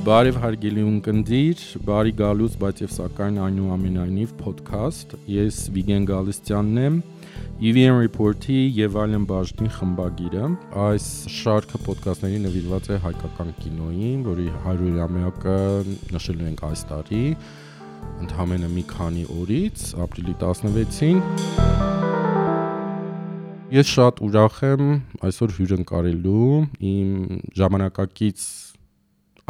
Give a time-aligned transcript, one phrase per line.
[0.00, 6.96] Բարև հարգելի ունկնդիր, բարի գալուց, բայց եւ սակայն այնուամենայնիվ ոդքասթ։ Ես Վիգեն Գալստյանն եմ,
[7.68, 10.46] EVN Report-ի եւ այլն բաժնի խմբագիրը։
[10.86, 15.58] Այս շարքը ոդքասթների նվիրված է հայկական կինոյին, որի 100-ամյակը
[16.16, 17.22] նշել ենք այս տարի,
[18.24, 21.20] ընդհանրապես մի քանի օրից, ապրիլի 16-ին։
[23.76, 24.88] Ես շատ ուրախ եմ
[25.28, 26.56] այսօր հյուրընկալելու
[26.90, 27.10] իմ
[27.60, 28.48] ժամանակակից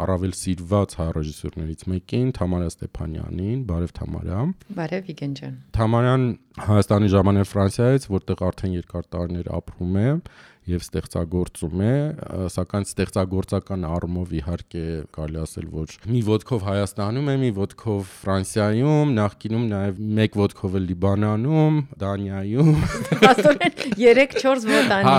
[0.01, 4.39] առավել սիրված հայ ռեժիսորներից մեկին Թամարա Ստեփանյանին, բարև Թամարա։
[4.77, 6.25] Բարև Վիգեն ջան։ Թամարան
[6.67, 10.07] Հայաստանի ժամանակ Ֆրանսիայից, որտեղ արդեն երկար տարիներ ապրում է,
[10.69, 11.93] եւ ստեղծագործում է,
[12.53, 14.83] սակայն ստեղծագործական առումով իհարկե
[15.15, 20.81] կարելի ասել, որ մի ոդկով Հայաստանում է, մի ոդկով Ֆրանսիայում, նախկինում նաեւ մեկ ոդկով է
[20.85, 22.69] Լիբանանում, Դանիայում։
[23.31, 25.15] Աստորեն 3-4 ոդանի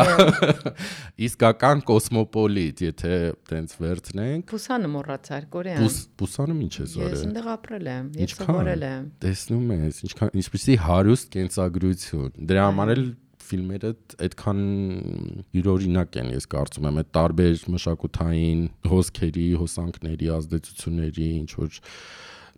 [1.27, 3.19] Իսկական կոսմոպոլիտ, եթե
[3.51, 8.87] տենց վերցնենք։ Պուսանը մոռացար, կորեան։ Պուսանը ինչ է զորը։ Ես այնտեղ ապրել եմ, ես սովորել
[8.93, 13.05] եմ։ Տեսնում ես, ինչքան ինչպեսի հարուստ կենսագրություն։ Դրա համար էլ
[13.53, 13.93] ֆիլմերը
[14.27, 14.61] այդքան
[15.57, 21.81] յուրօրինակ են, ես կարծում եմ, այդ տարբեր մշակութային հոսքերի, հոսանքների, ազդեցությունների, ինչ որ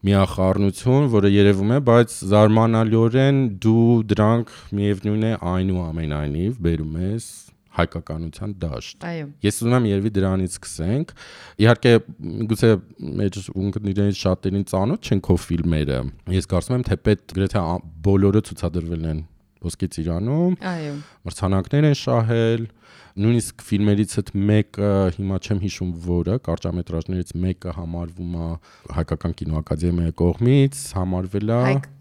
[0.04, 7.28] միախառնություն, որը երևում է, բայց զարմանալիորեն դու դրանք միևնույն է այնուամենայնիվ բերում ես
[7.74, 11.14] հայկականության դաշտ։ Այո։ Ես ուզում եմ երևի դրանից սկսենք։
[11.64, 11.94] Իհարկե,
[12.52, 12.70] գուցե
[13.20, 16.00] մեր ունկնդիրներից շատերին ծանոթ չեն քո ֆիլմերը։
[16.36, 17.64] Ես կարծում եմ, թե պետք գրեթե
[18.04, 19.24] բոլորը ցուցադրվել են
[19.64, 20.94] ոսկե ծիրանում։ Այո։
[21.28, 22.66] Մրցանակներ են շահել,
[23.24, 28.48] նույնիսկ ֆիլմերից այդ մեկը հիմա չեմ հիշում որը, կարճամետրաժներից մեկը համարվում է
[28.98, 31.60] հայկական կինոակադեմիայի կողմից, համարվել է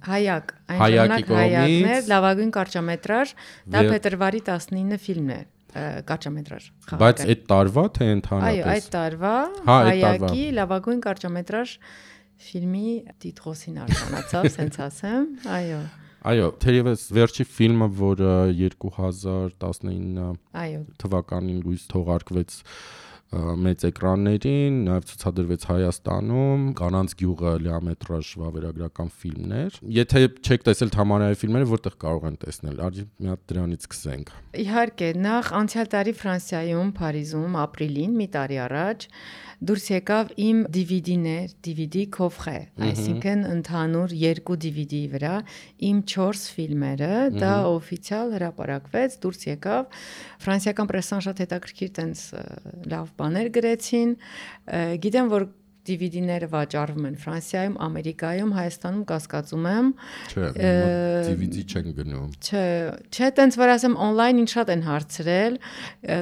[0.09, 3.35] Հայակ, ժամանակ հայակներ, լավագույն կարճամետրաժ,
[3.77, 5.41] դա փետրվարի 19 ֆիլմն է
[5.73, 9.33] կարճամետրաժ խաղական։ Բայց այդ տարվա թե ընդհանրապես։ Այո, այդ տարվա
[9.69, 11.73] հա, հայակի լավագույն կարճամետրաժ
[12.43, 12.89] ֆիլմի
[13.23, 15.81] տիտղոսին արժանացավ, սենց ասեմ։ Այո։
[16.23, 20.27] Այո, թերևս վերջի ֆիլմը, որը 2019
[20.63, 22.59] այո թվականին լույս թողարկվեց
[23.33, 31.69] մեծ էկրաններին, նաև ցուցադրվեց Հայաստանում, Կանանց գյուղը լիամետրաժ վավերագրական ֆիլմներ։ Եթե չեք տեսել Թամարայի ֆիլմերը,
[31.73, 34.33] որտեղ կարող են տեսնել։ Արի մի հատ դրանից սկսենք։
[34.63, 39.07] Իհարկե, նախ անցյալ տարի Ֆրանսիայում, Փարիզում, ապրիլին, մի տարի առաջ
[39.63, 42.55] դուրս եկավ իմ DVD-ներ, DVD կոֆղե,
[42.89, 45.33] այսինքն ընդհանուր երկու DVD-ի վրա
[45.89, 49.97] իմ 4 ֆիլմերը, դա օֆիցիալ հրապարակվեց, դուրս եկավ։
[50.43, 52.23] Ֆրանսիական պրեսան շատ հետաքրքիր տենց
[52.93, 54.15] լավ բաներ գրեցին։
[55.07, 55.51] Գիտեմ, որ
[55.83, 59.89] DVD-ները վաճառվում են Ֆրանսիայում, Ամերիկայում, Հայաստանում կասկածում եմ։
[60.31, 60.51] Չէ,
[61.27, 62.63] DVD չեն գնում։ Չէ,
[63.11, 65.57] չէ, տենց որ ասեմ on-line ինչ շատ են հարցրել,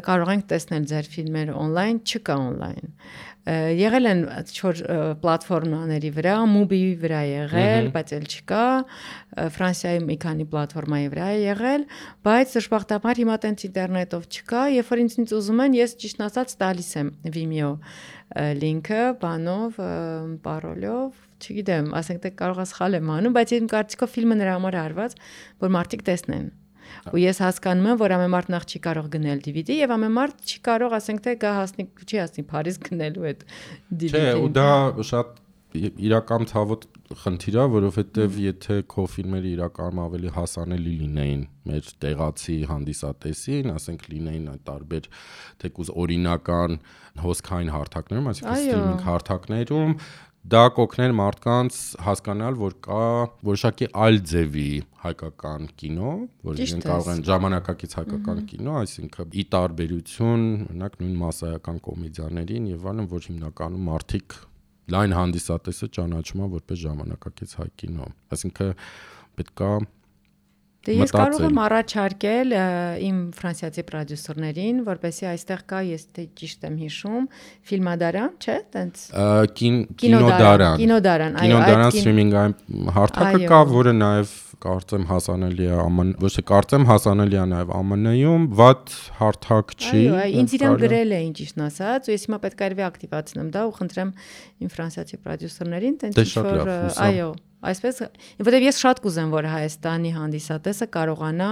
[0.10, 2.90] կարող ենք տեսնել ձեր ֆիլմերը on-line, չկա on-line
[3.50, 4.20] եղել են
[4.54, 4.82] չոր
[5.22, 8.66] պլատֆորմաների վրա, Mubi-ի վրա եղել, բայց էլ չկա,
[9.56, 11.86] Ֆրանսիայում մի քանի պլատֆորմայի վրա է եղել,
[12.28, 16.94] բայց դժբախտաբար հիմա տենց ինտերնետով չկա, երբ որ ինձնից ուզում են, ես ճիշտ ասած տալիս
[17.02, 17.74] եմ Vimeo
[18.62, 19.84] լինքը, բանով,
[20.46, 24.82] պարոլով, չգիտեմ, ասենք թե կարող է սխալ եմ անում, բայց իմ կարծիքով ֆիլմը նրա համար
[24.86, 25.22] արված,
[25.66, 26.52] որ մարդիկ տեսնեն
[27.12, 30.42] ու ես հասկանում եմ որ ամեն մարդ նախ չի կարող գնել DVD եւ ամեն մարդ
[30.52, 33.46] չի կարող ասենք թե գա հասնի չի հասնի Փարիզ գնելու այդ
[33.92, 34.70] DVD Չէ ու դա
[35.12, 35.40] շատ
[35.72, 36.86] իրական ցավոտ
[37.22, 44.50] խնդիր է, որովհետև եթե քո ֆիլմերը իրականում ավելի հասանելի լինեին մեր տեղացի հանդիսատեսին, ասենք լինեին
[44.52, 45.08] այդ տարբեր
[45.64, 46.78] թեկուզ օրինական
[47.22, 49.96] հոսքային հարթակներում, այսինքն սթրիմինգ հարթակներում,
[50.42, 53.02] դա կօգներ մարդկանց հասկանալ, որ կա
[53.46, 54.70] որոշակի այլ ձևի
[55.04, 56.14] հայկական կինո,
[56.48, 62.90] որ իրենք կարող են ժամանակակից հայկական կինո, այսինքն ի տարբերություն, օրինակ նույն մասսայական կոմեդիաներին եւ
[62.92, 64.38] այլն, որ հիմնականում մարդիկ
[64.92, 68.74] լայն հանդիսատեսը ճանաչում է որպես ժամանակակից հայ կինո։ Այսինքն
[69.38, 69.72] պետքա
[70.82, 72.54] Դե ես կարող եմ առաջարկել
[73.06, 77.28] իմ ֆրանսիացի պրոդյուսերներին, որպեսզի այստեղ կա, ես դե ճիշտ եմ հիշում,
[77.70, 79.04] ֆիլմադարան, չէ՞, տենց
[80.02, 82.56] կինոդարան։ Կինոդարան, այո, կինոդարան սթրիմինգային
[82.98, 88.44] հարթակը կա, որը նաև կարծեմ հասանելի է ԱՄՆ, ոչ թե կարծեմ հասանելի է նաև ԱՄՆ-ում,
[88.62, 92.68] ված հարթակ չի։ Այո, ինձ իրան գրել էին ճիշտ ասած, ու ես հիմա պետք է
[92.70, 94.12] արվի ակտիվացնեմ դա ու խնդրեմ
[94.62, 96.72] իմ ֆրանսիացի պրոդյուսերներին, տենց դե ինչ-որ,
[97.10, 98.02] այո, Այսպես,
[98.42, 101.50] որովհետև ես շատ կուզեմ, որ Հայաստանի հանդիսատեսը կարողանա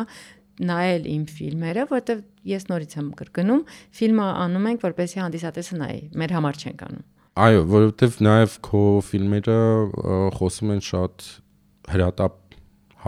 [0.69, 3.61] նայել իմ ֆիլմերը, որովհետև ես նորից եմ կրկնում,
[3.99, 7.05] ֆիլմը անում ենք, որպեսզի հանդիսատեսը նայի, մեր համար չենք անում։
[7.39, 9.59] Այո, որովհետև նաև քո ֆիլմերը
[10.39, 11.27] խոսում են շատ
[11.93, 12.48] հրատապ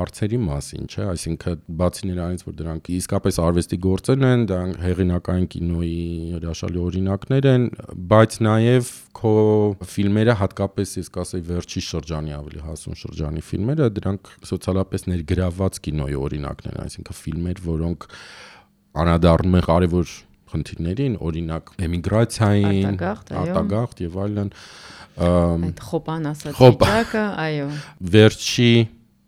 [0.02, 6.02] հարցերի մասին, չէ, այսինքն բացի նրանից, որ դրանք իսկապես արվեստի գործեր են, դրանք հեղինակային կինոյի
[6.36, 7.68] հրաշալի օրինակներ են,
[8.12, 9.34] բայց նաև քո
[9.92, 16.76] ֆիլմերը հատկապես ես կասեի վերջի շրջանի ավելի հասուն շրջանի ֆիլմերը դրանք սոցիալապես ներգրաված կինոյի օրինակներ
[16.76, 18.08] են, այսինքն ֆիլմեր, որոնք
[19.02, 20.16] անադառնում են կարևոր
[20.52, 24.50] խնդիրներին, օրինակ էմիգրացիային, արտագաղթ եւ այլն
[25.22, 27.68] այդ խոպան ասած վիճակը, այո։
[28.16, 28.72] Վերջի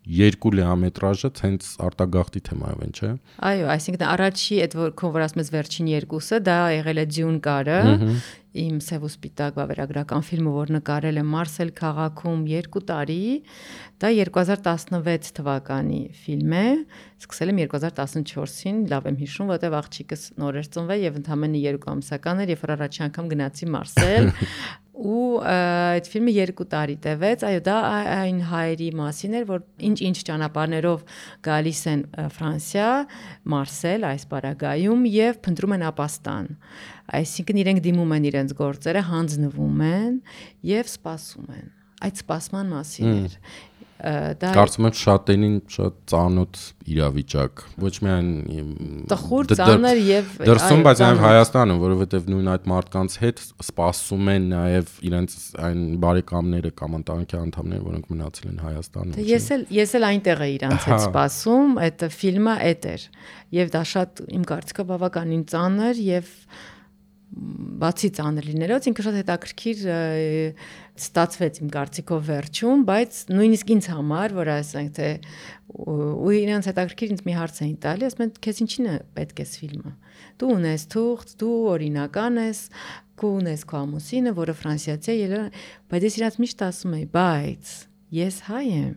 [0.04, 3.10] երկու լեամետրաժը ցենց արտագաղթի թեմայով են, չէ։
[3.48, 7.40] Այո, այսինքն առաջի այդ որ քո որ ասում ես վերջին երկուսը, դա եղել է Dune
[7.44, 7.78] կարը,
[8.54, 13.24] իմ Սև ու Սպիտակ վավերագրական ֆիլմը, որ նկարել եմ Մարսել քաղաքում 2 տարի,
[14.04, 16.68] դա 2016 թվականի ֆիլմ է,
[17.24, 22.44] սկսել եմ 2014-ին, լավ եմ հիշում, որտեվ աղջիկս նոր էր ծնվել եւ ընդամենը 2 ամսական
[22.44, 24.30] էր, երբ առաջի անգամ գնացի Մարսել
[24.94, 27.76] ու այդ ֆիլմը 2 տարի տևեց, այո, դա
[28.14, 31.04] այն հայերի մասին էր, որ ինչ-ինչ ճանապարհներով
[31.48, 32.04] գալիս են
[32.38, 32.88] Ֆրանսիա,
[33.54, 36.50] Մարսել, այս պարագայում եւ փնտրում են ապաստան։
[37.20, 40.20] Այսինքն իրենք դիմում են իրենց գործերը, հանձնվում են
[40.74, 41.72] եւ սպասում են
[42.04, 43.34] այդ սպասման մասին էր
[44.02, 46.58] դա կարծում եմ շատերին շատ ծանոթ
[46.94, 48.30] իրավիճակ ոչ միայն
[49.12, 54.92] տխուր ծանր եւ դրսում բայց նաեւ Հայաստանում որովհետեւ նույն այդ մարդկանց հետ սպասում են նաեւ
[55.08, 55.38] իրենց
[55.68, 60.44] այն բարեկամները կամ ընտանիքի անդամները որոնք մնացել են Հայաստանում դե Ես էլ ես էլ այնտեղ
[60.44, 63.08] եմ իրանց հետ սպասում այդ ֆիլմը այդ էր
[63.54, 66.30] եւ դա շատ իմ կարծիքով բավականին ծանր եւ
[67.34, 69.80] բացի ծանր լինելով ինքը շատ հետաքրքիր
[70.94, 75.08] ստացվեց իմ կարծիքով վերջում, բայց նույնիսկ ինձ համար, որ ասենք թե
[75.74, 79.46] ու իրանց հետաքրքիր ինձ մի հարց էին տալի, ասում են, քեզ ինչին է պետք է
[79.54, 79.94] ֆիլմը։
[80.38, 82.60] Դու ունես թուղթ, դու օրինական ես,
[83.18, 85.42] քո ունես քո ամուսինը, որը ֆրանսիացի է,
[85.90, 87.74] բայց ես իրանց միշտ ասում եի, բայց
[88.14, 88.90] Ես հայ եմ։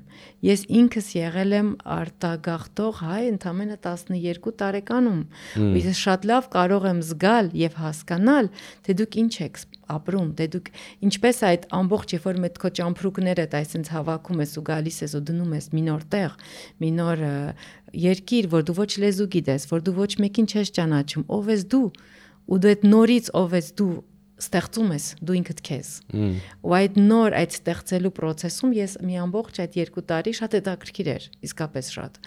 [0.46, 5.22] Ես ինքս եղել եմ արտագաղթող հայ ընդամենը 12 տարեկանում։
[5.64, 8.50] Ու ես շատ լավ կարող եմ զգալ եւ հասկանալ,
[8.86, 9.62] թե դուք ինչ եք
[9.98, 10.70] ապրում, թե դուք
[11.08, 15.16] ինչպես այդ ամբողջ երբ որ մեծ քո ճամփրուկները դա այսպես հավաքում ես ու գալիս ես
[15.18, 16.38] ու դնում ես մի նոր տեղ,
[16.84, 17.26] մի նոր
[18.06, 21.88] երկիր, որ դու ոչ լեզու գիտես, որ դու ոչ մեկին չես ճանաչում, ով ես դու
[22.48, 23.96] ու դու այդ նորից ով ես դու
[24.38, 25.90] ստեղծում ես դու ինքդ քեզ։
[26.68, 31.26] Ու այդ նոր այդ ստեղծելու process-ում ես մի ամբողջ այդ երկու տարի շատ հետաքրքիր էր,
[31.48, 32.22] իսկապես շատ։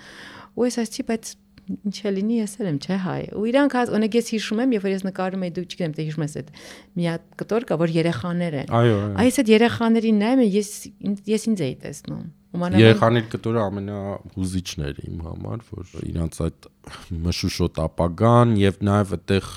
[0.59, 1.33] Ու ես այսի բայց
[1.71, 4.73] ինչ է լինի, ես էլ եմ, չէ, հայ։ Ու իրանք հա օրինակ ես հիշում եմ,
[4.75, 6.51] երբ որ ես նկարում եի, դու չգիտեմ, թե հիշում ես այդ
[6.99, 10.71] մի հատ կտոր կա, որ երեխաներ են։ Այո, այո։ Այս այդ երեխաներին նայում եմ, ես
[11.31, 16.67] ես ինձ էի տեսնում։ Երեխաների կտորը ամենահուզիչն էր իմ համար, որ իրանց այդ
[17.27, 19.51] մշուշոտ ապագան եւ նաեւ այդտեղ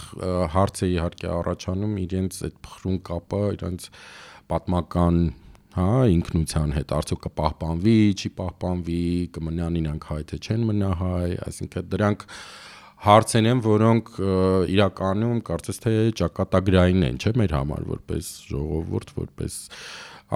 [0.54, 3.88] հարց է իհարկե առաջանում իրենց այդ փխրուն կապը, իրենց
[4.54, 5.18] պատմական
[5.74, 9.02] հա ինքնության հետ արդյոք կպահպանվի, չի պահպանվի,
[9.34, 12.26] կմնան իրանք հայ թե չեն մնա հայ, այսինքն դրանք
[13.04, 14.12] հարցեր են, որոնք
[14.74, 19.58] իրականում կարծես թե ճակատագրային են, չէ՞, մեր համար որպես ժողովուրդ, որպես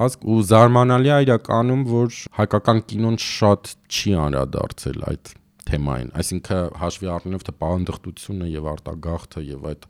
[0.03, 5.33] ազգ ու զարմանալի է իրականում, որ հայկական կինոն շատ չի անդրադարձել այդ
[5.67, 9.87] թեմային, այսինքն հաշվի առնելով թե պահանդղտությունը եւ արտագաղթը եւ այդ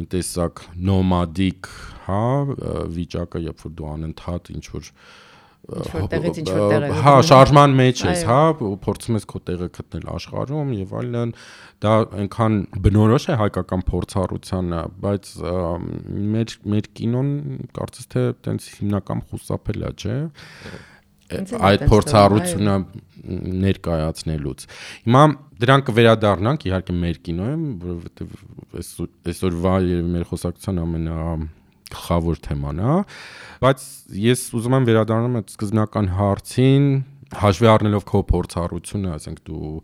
[0.00, 1.70] մի տեսակ նոմադիկ,
[2.06, 2.22] հա,
[2.96, 4.90] վիճակը, երբ որ դու անընդհատ ինչ որ
[5.70, 10.06] որտեղից ինչ որտեղ է հա շարժման մեջ ես հա ու փորձում ես քո տեղը գտնել
[10.14, 11.34] աշխարհում եւ այլն
[11.84, 15.32] դա այնքան բնորոշ է հայկական փորձառությանը բայց
[16.34, 17.30] մեր մեր կինոն
[17.78, 20.18] կարծես թե տենց հիմնական խուսափել է չէ
[21.30, 22.74] այդ փորձառությունը
[23.64, 24.66] ներկայացնելուց
[25.06, 25.22] հիմա
[25.62, 28.34] դրան կվերադառնանք իհարկե մեր կինոյում որովհետեւ
[29.30, 29.74] այսօրվա
[30.10, 31.18] մեր խոսակցության ամենա
[31.94, 32.94] գլխավոր թեման է,
[33.64, 33.86] բայց
[34.24, 36.86] ես ուզում եմ վերադառնամ այդ սկզբնական հարցին,
[37.40, 39.74] հաշվի առնելով քո փորձառությունը, ասենք դու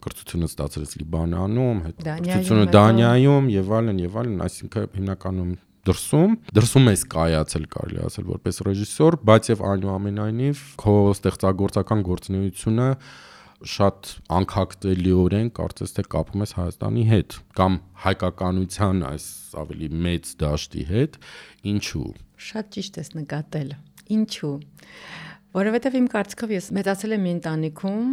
[0.00, 5.50] կրթությունը ստացրեց Լիբանանում, հետ կրթությունը Դանիայում եւ այլն եւ այլն, այսինքն հիմնականում
[5.90, 12.88] դրսում դրսում ես կայացել կարելի ասել որպես ռեժիսոր, բայց եւ այնուամենայնիվ քո ստեղծագործական գործունեությունը
[13.60, 19.26] շատ անկախտելիորեն կարծես թե կապում ես Հայաստանի հետ կամ հայկականության այս
[19.60, 21.18] ավելի մեծ դաշտի հետ
[21.72, 22.06] ինչու
[22.48, 23.74] շատ ճիշտ ես նկատել
[24.16, 24.54] ինչու
[25.60, 28.10] որովհետև իմ կարծիքով ես մեծացել եմ մի ընտանիքում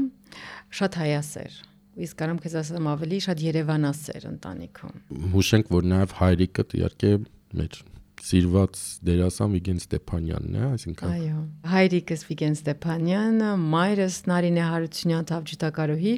[0.82, 1.60] շատ հայասեր
[2.08, 4.98] իսկ կարամ քեզ ասեմ ավելի շատ Երևանասեր ընտանիքում
[5.38, 7.14] հուշենք որ նաև հայրիկը իհարկե
[7.62, 7.80] մեր
[8.26, 16.14] սիրված դերասան Վիգեն Ստեփանյանն է, այսինքն Այո, հայրիկս Վիգեն Ստեփանյանը, մայրս Նարինե Հարությունյան Թավջութակարոհի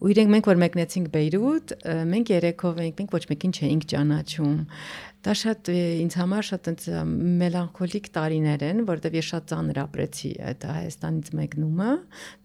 [0.00, 1.72] ու իրենք մենք որ մեկնեցինք Բեյրութ,
[2.10, 4.54] մենք երեքով էինք, մենք ոչ մեկին չէինք ճանաչում։
[5.20, 6.84] Դա շատ ինձ համար շատ այնց
[7.40, 11.90] մելանխոլիկ տարիներ են, որովհետև ես շատ ծանր ապրեցի այդ Հայաստանից մեկնումը,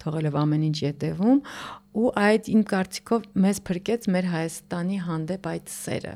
[0.04, 1.40] թողելով ամեն ինչ յետևում,
[1.96, 6.16] ու այդ իմ կարծիքով մեզ փրկեց մեր Հայաստանի հանդեպ այդ սերը,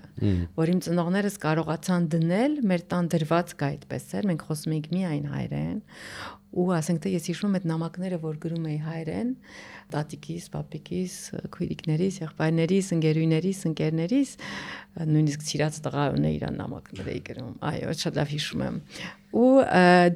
[0.60, 5.30] որ իմ ծնողներս կարողացան դնել, մեր տան դրված կա այդպես էր, մենք խոսում էինք միայն
[5.32, 5.80] հայերեն,
[6.50, 9.30] ու ասենք թե ես հիշում եմ այդ նամակները, որ գրում էի հայերեն,
[9.94, 11.14] տատիկիս, պապիկիս,
[11.54, 14.34] քույրիկներիս, եղբայրներիս, ընկերուներիս, ընկերներիս,
[15.10, 18.78] նույնիսկ ծիրած տղա ունե իր նամակներ էի գրում։ Այո, շատ լավ հիշում եմ։
[19.30, 19.50] Ու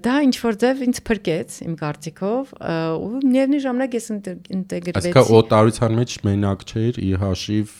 [0.03, 2.53] դա ինչ որ ձև ինձ փրկեց իմ կարծիքով,
[2.97, 7.75] ու միևնույն ժամանակ ես ինտեգրվեցի։ Այսինքն օտարության մեջ մենակ չէր ի հաշիվ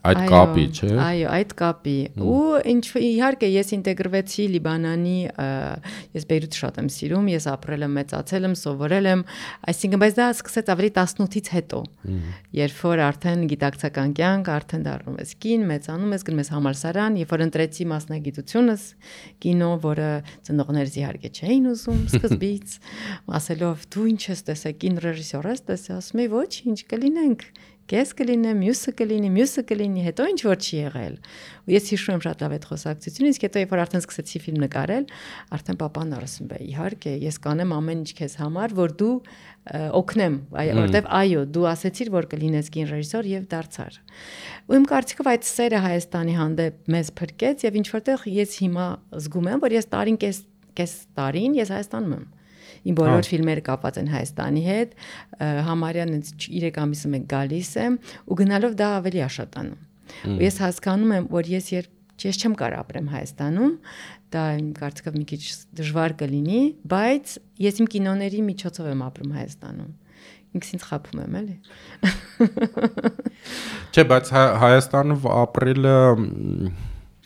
[0.00, 5.16] Այդ կապի, չէ։ Այո, այդ կապի։ Ու ինչ իհարկե ես ինտեգրվեցի Լիբանանի,
[6.16, 9.24] ես Բեյրութ շատ եմ սիրում, ես ապրել եմ, մեծացել եմ, սովորել եմ,
[9.72, 11.80] այսինքն բայց դա սկսեց ավելի 18-ից հետո։
[12.60, 17.34] Երբ որ արդեն գիտակցական կյանք, արդեն դառնում ես կին, մեծանում ես, գնում ես համալսարան, երբ
[17.36, 18.86] որ ընտրեցի մասնագիտությունս
[19.44, 20.10] կինո, որը
[20.48, 22.78] ծնողներս իհարկե չէին ուզում սկզբից,
[23.40, 27.44] ասելով դու ինչ ես տեսել, կին ռեժիսոր ես տեսել, ասում եի ոչ, ինչ կլինենք
[27.90, 31.14] կես կլինե, մյուսը կլինի, մյուսը կլինի, հետո ինչ որ չի եղել։
[31.66, 34.60] Ու ես հիշում եմ շատ լավ այդ խոսակցությունը, իսկ հետո երբ որ արդեն սկսեցի ֆիլմ
[34.64, 35.08] նկարել,
[35.58, 39.16] արդեն papan ասում է, իհարկե, ես կանեմ ամեն ինչ քեզ համար, որ դու
[40.00, 40.36] օգնեմ,
[40.80, 43.98] որտեվ այո, դու ասեցիր, որ կլինես կին ռեժիսոր եւ դարձար։
[44.70, 48.86] Ու իմ կարծիքով այդ սերը Հայաստանի հանդեպ մեզ փրկեց եւ ինչ որտեղ ես հիմա
[49.20, 50.42] զգում եմ, որ ես տարին կես
[50.80, 52.26] կես տարին ես Հայաստանում եմ
[52.80, 54.94] Իմ բոլոր ֆիլմերը կապված են Հայաստանի հետ,
[55.68, 56.12] համարյան
[56.44, 57.96] 3 ամիսը մեկ գալիս եմ
[58.30, 59.80] ու գնալով դա ավելի աշատանում։
[60.30, 63.74] Ու ես հասկանում եմ, որ ես երբ ես չեմ կարող ապրեմ Հայաստանում,
[64.34, 65.40] դա իմ կարծիքով մի քիչ
[65.80, 66.60] դժվար կլինի,
[66.90, 69.92] բայց ես իմ կինոների միջոցով եմ ապրում Հայաստանում
[70.50, 71.56] ինքս ինձ խափում եմ, էլի։
[73.94, 75.96] Չէ, բայց Հայաստանում ապրելը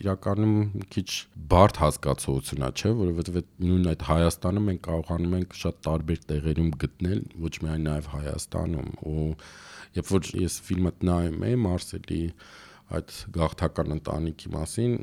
[0.04, 0.56] իրականում
[0.94, 1.08] քիչ
[1.50, 7.54] բարդ հասկացությունա, չէ, որովհետև նույն այդ Հայաստանը մենք կարողանում ենք շատ տարբեր տեղերում գտնել, ոչ
[7.64, 9.26] միայն նաև Հայաստանում ու
[9.94, 12.22] երբ որ ես ֆիլմը նայում եմ Մարսելի
[12.94, 14.94] այդ գաղթական ընտանիքի մասին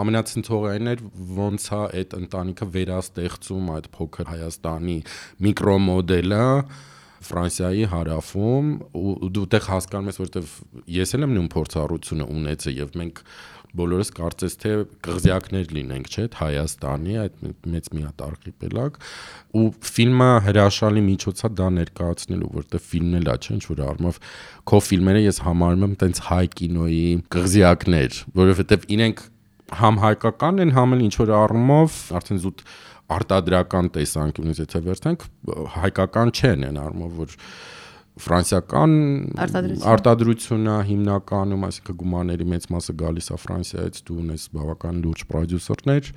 [0.00, 1.02] ամենացնցողային էր
[1.38, 4.96] ոնց է այդ ընտանիքը վերաստեղծում այդ փոքր Հայաստանի
[5.46, 6.44] միկրոմոդելը
[7.20, 10.52] Ֆրանսիայի հարավում ու դու տեղ հասկանում ես որովհետև
[10.96, 13.20] ես էլ եմ նույն փորձառությունը ունեցել եւ մենք
[13.78, 14.72] բոլորս կարծես թե
[15.06, 17.36] կղզյակներ լինենք, չէ՞, Հայաստանի այդ
[17.74, 18.98] մեծ մի հատ արխիպելագ
[19.60, 24.20] ու ֆիլմը հրաշալի միջոց է դա ներկայացնելու, որտեղ ֆիլմն էլ է, չէ՞, ինչ որ առումով
[24.70, 29.24] քո ֆիլմերը ես համարում եմ տենց հայ կինոյի կղզյակներ, որովհետև իրենք
[29.80, 32.64] համ հայկական են, համ էլ ինչ որ առումով արդեն զուտ
[33.10, 35.26] արտադրական տեսանկյունից եթե վերցնենք
[35.76, 37.36] հայկական չեն այն առումով որ
[38.24, 38.94] ֆրանսիական
[39.94, 46.12] արտադրությունը հիմնականում, այսինքն գումարների մեծ մասը գալիս է Ֆրանսիայից, դու ունես բավական լուրջ պրոդյուսերներ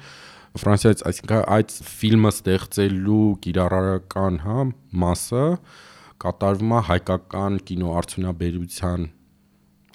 [0.64, 4.68] Ֆրանսիայից, այսինքն այդ ֆիլմը ստեղծելու կիրառական, հա,
[5.04, 5.46] մասը
[6.24, 9.12] կատարվում է հայկական կինոարդյունաբերության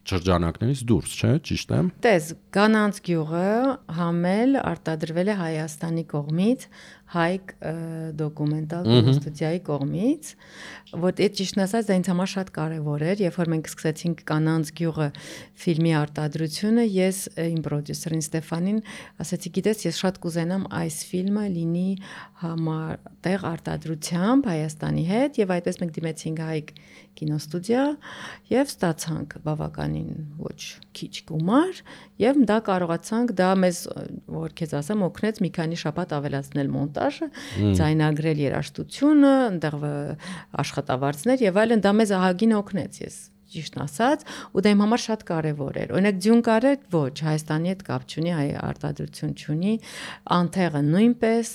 [0.08, 3.48] շրջանակներից դուրս, չէ՞, ճիշտ եմ։ Տես, Գանանց գյուղը
[3.98, 6.64] համել արտադրվել է Հայաստանի կողմից,
[7.08, 7.52] հայկ
[8.18, 10.32] դոկումենտալ ստուդիայի կողմից,
[11.04, 14.72] որ այդ ճիշտն ասած դա ինձ համար շատ կարևոր էր, երբ որ մենք սկսեցինք Կանանց
[14.78, 15.08] գյուղը
[15.62, 18.78] ֆիլմի արտադրությունը, ես իմ պրոդյուսերին Ստեֆանին
[19.24, 21.88] ասացի, գիտես, ես շատ կուզենամ այս ֆիլմը լինի
[22.44, 26.72] համատեղ արտադրությամբ Հայաստանի հետ եւ այդպես մենք դիմեցինք հայկ
[27.18, 27.84] կինոստուդիա
[28.52, 30.60] եւ ստացանք բավականին ոչ
[30.98, 31.80] քիչ գումար
[32.22, 33.80] եւ դա կարողացանք դա մեզ
[34.38, 37.31] որ քեզ ասեմ օգնեց մի քանի շաբաթ ավելացնել մոնտաժը,
[37.78, 39.75] ձայնագրել երաժշտությունը, այնտեղ
[40.64, 45.23] աշխատավարձներ եւ այլն դա մեզ ահագին օգնեց ես ճիշտն ասած, ու դա իմ համար շատ
[45.25, 49.73] կարևոր էր։ Օրինակ Ձյունկարը ոչ, Հայաստանի հետ կապ չունի, հայ արտադրություն չունի,
[50.37, 51.52] Անթեղը նույնպես,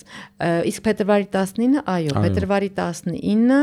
[0.73, 3.61] իսկ փետրվարի 19-ը, այո, փետրվարի 19-ը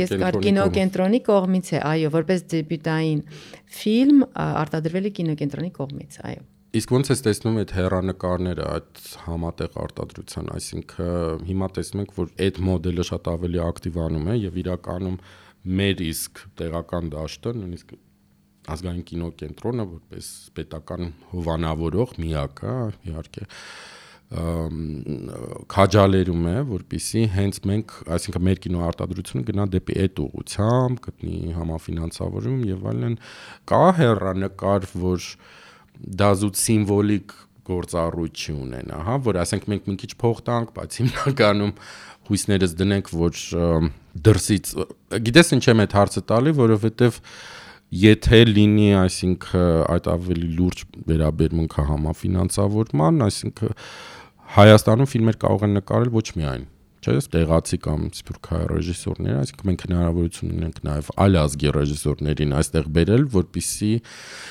[0.00, 3.24] ես կար կինոկենտրոնի կողմից է, այո, որպես դեբյուտային
[3.78, 6.44] ֆիլմ արտադրվել է կինոկենտրոնի կողմից, այո։
[6.76, 12.60] Իսկ ո՞նց ես տեսնում այդ հերանեկարները այդ համատեղ արտադրության, այսինքն հիմա տեսնում ենք, որ այդ
[12.66, 15.16] մոդելը շատ ավելի ակտիվանում է եւ իրականում
[15.80, 17.96] մեր իսկ տեղական դաշտը, նույնիսկ
[18.76, 22.78] ազգային կինոկենտրոնը որպես պետական հովանավորող միակը,
[23.10, 23.50] իհարկե
[25.76, 32.88] քաջալերում է, որpիսի հենց մենք, այսինքն մեր կինոարտադրությունը գնա դեպի այդ ուղությամբ, գտնի համաֆինանսավորում եւ
[32.90, 33.14] այլն,
[33.70, 35.65] կա հերանկար, որ դա
[36.42, 37.34] զուտ սիմվոլիկ
[37.66, 41.72] գործառույթ ունենա, հա, որ ասենք մենք մի քիչ փող տանք, բայց հիմնականում
[42.26, 43.40] հույսներս դնենք, որ
[44.26, 44.72] դրսից
[45.26, 47.18] գիտես ինչ եմ այդ հարցը տալի, որովհետև
[48.02, 53.76] եթե լինի, այսինքն այդ ավելի լուրջ վերաբերմունքը համաֆինանսավորման, այսինքն
[54.56, 56.66] Հայաստանում ֆիլմեր կարող են նկարել ոչ միայն
[57.06, 63.24] չէ, տեղացի կամ սփյուռքահայ ռեժիսորները, այսինքն մենք հնարավորություն ունենք նաև այլ ազգի ռեժիսորներին այստեղ բերել,
[63.36, 63.90] որպիսի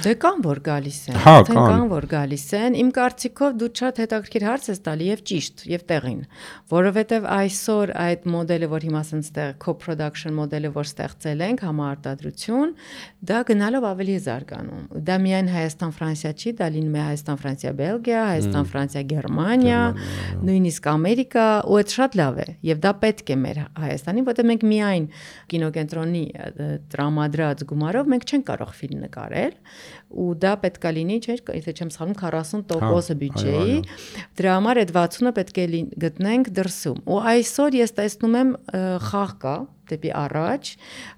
[0.05, 4.45] Դե կան որ գալիս են, հա, կան որ գալիս են։ Իմ կարծիքով դու շատ հետաքրքիր
[4.45, 6.21] հարց ես տալի եւ ճիշտ եւ տեղին,
[6.75, 12.74] որովհետեւ այսօր այդ մոդելը, որ հիմա ասենց տեղ co-production մոդելը, որ ստեղծել ենք համարտադրություն,
[13.25, 19.81] դա գնալով ավելի զարգանում։ Դա միայն Հայաստան-Ֆրանսիա չի, դա լինում է Հայաստան-Ֆրանսիա-Բելգիա, Հայաստան-Ֆրանսիա-Գերմանիա,
[20.45, 24.48] նույնիսկ Ամերիկա, ու այդ շատ լավ է է եւ դա պետք է մեր Հայաստանին, որտեղ
[24.52, 25.06] մենք միայն
[25.54, 26.24] կինոկենտրոնի
[26.94, 29.56] տրամադրած գումարով մենք չենք կարող ֆիլմ նկարել
[30.16, 33.78] ու դա պետքա լինի, չէ՞, եթե չեմ սխալվում 40% հա, բյուջեի,
[34.40, 35.66] դրա համար այդ 60-ը պետք է
[36.06, 38.54] գտնենք դրսում։ Ու այսօր ես տեսնում եմ
[39.06, 39.56] խաղ կա
[39.90, 40.72] դեպի առաջ,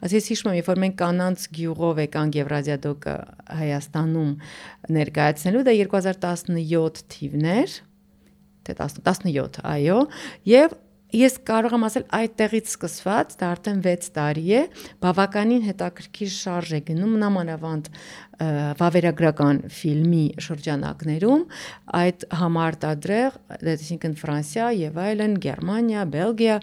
[0.07, 3.15] ասես հիշում եմ, երբ որ մենք կանանց գյուղով եկանք Եվրազիադոկը
[3.61, 4.33] Հայաստանում
[4.97, 7.77] ներկայացնելու, դա 2017 թիվներ,
[8.67, 10.01] թե 17, այո,
[10.51, 10.75] եւ
[11.15, 14.63] Ես կարող եմ ասել այդտեղից սկսված, դա արդեն 6 տարի է,
[15.05, 17.87] բավականին հետաքրքիր շարժ է գնում նամանավանդ
[18.81, 21.45] վավերագրական ֆիլմի շրջանակներում
[22.01, 26.57] այդ համարտադրեղ, այսինքն Ֆրանսիա եւ այլն, Գերմանիա, Բելգիա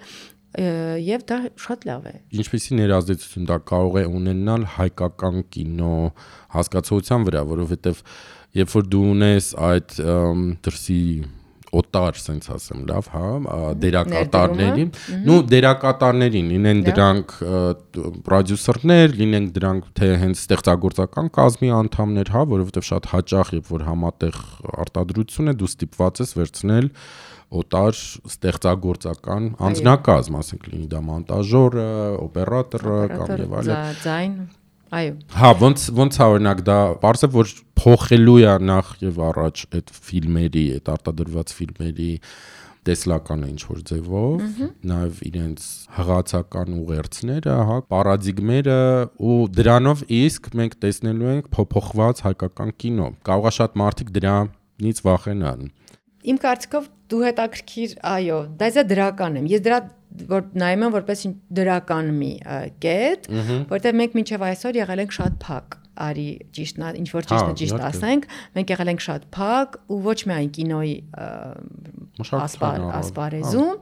[0.55, 5.95] եւ դա շատ լավ է։ Ինչպեսի ներազդեցություն դա կարող է ունենալ հայկական կինո
[6.55, 8.05] հասկացության վրա, որովհետեւ
[8.61, 9.97] երբ որ դու ունես այդ
[10.69, 11.01] դրսի
[11.81, 13.29] օտար, ասենց ասեմ, լավ, հա,
[13.83, 14.87] դերակատարների,
[15.27, 17.37] նու դերակատարներին, լինեն դրանք
[18.29, 24.43] պրոդյուսերներ, լինեն դրանք թե հենց ստեղծագործական կազմի անդամներ, հա, որովհետև շատ հաճախ երբ որ համատեղ
[24.85, 26.91] արտադրություն է, դու ստիպված ես վերցնել
[27.55, 27.99] օտար
[28.33, 31.89] ստեղծագործական անձնակազմ, ասենք լինի դա մոնտաժորը,
[32.25, 34.37] օպերատորը կամ եւ այլն։ Ձայն
[34.93, 39.95] Այո։ Հա, ոնց ոնց է օրինակ դա, բարձր որ փոխելու է նախ եւ առաջ այդ
[40.09, 42.11] ֆիլմերի, այդ արտադրված ֆիլմերի
[42.85, 44.43] տեսլականը ինչ որ ձևով,
[44.91, 48.81] նաև իրենց հղացական ուղերձները, հա, պարադիգմերը
[49.25, 55.65] ու դրանով իսկ մենք տեսնելու ենք փոփոխված հայկական կինո։ Կարող է շատ մարդիկ դրանից վախենան։
[56.25, 59.79] Իմ կարծիքով դու հետաքրքիր, այո, դա է դրական եմ։ Ես դրա
[60.31, 61.25] որ նայում եմ որպես
[61.59, 62.33] դրական մի
[62.85, 63.31] կետ,
[63.73, 68.25] որտեղ մենք մինչև այսօր եղել ենք շատ փակ արի ճիշտն ինչ որ ճիշտը ճիշտ ասենք
[68.57, 70.97] մենք եղել ենք շատ փակ ու ոչ միայն կինոյի
[72.99, 73.77] ասպարեզում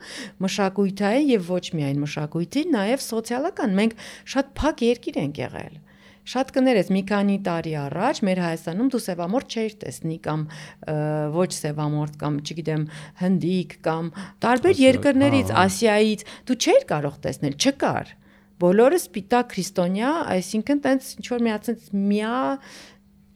[0.44, 3.96] մշակույթային եւ ոչ միայն մշակույթի նաեւ սոցիալական մենք
[4.34, 5.80] շատ փակ երկիր ենք եղել
[6.22, 10.44] Շատ կներես մի քանի տարի առաջ մեր Հայաստանում դու սևամորտ չէիր տեսնի կամ
[11.34, 12.84] ոչ սևամորտ կամ չգիտեմ
[13.22, 14.10] հնդիկ կամ
[14.46, 18.14] տարբեր երկրներից, Ասիայից դու չէիր կարող տեսնել, չկար
[18.62, 22.42] բոլորը սպիտակ քրիստոնյա, այսինքն տենց ինչ որ միացած միա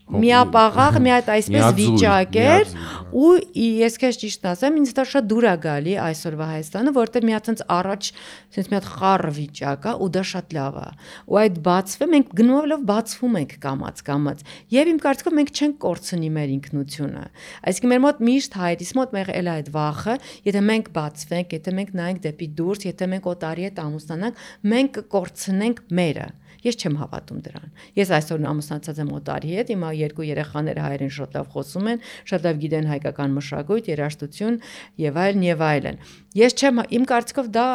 [0.06, 2.68] միապաղաղ մի հատ այսպես վիճակ էր
[3.16, 7.34] ու ես քեզ ճիշտ ասեմ ինձ դա շատ դուր է գալի այսօրվա Հայաստանը որտեղ մի
[7.34, 8.10] հատ sense առաջ
[8.54, 10.86] sense մի հատ խառը վիճակ է ու դա շատ լավ է
[11.26, 16.30] ու այդ բացվում մենք գնովելով բացվում ենք կամած կամած եւ իմ կարծիքով մենք չենք կորցնի
[16.36, 17.26] մեր ինքնությունը
[17.66, 21.94] այսինքն մեր մոտ միշտ հայրիս մոտ մեր էլ այդ վախը եթե մենք բացվենք եթե մենք
[21.98, 24.44] նայենք դեպի դուրս եթե մենք օտարի հետ ամուսնանանք
[24.76, 26.28] մենք կկորցնենք մերը
[26.66, 31.36] Ես չեմ հավատում դրան։ Ես այսօր ամուսնացած եմ օտարի հետ, հիմա երկու երեխաները հայերեն շատ
[31.36, 34.58] լավ խոսում են, շատ լավ գիտեն հայկական մշակույթ, երաժշտություն
[35.06, 36.00] եւ այլն եւ այլն։
[36.36, 37.66] Ես չեմ իմ կարծիքով դա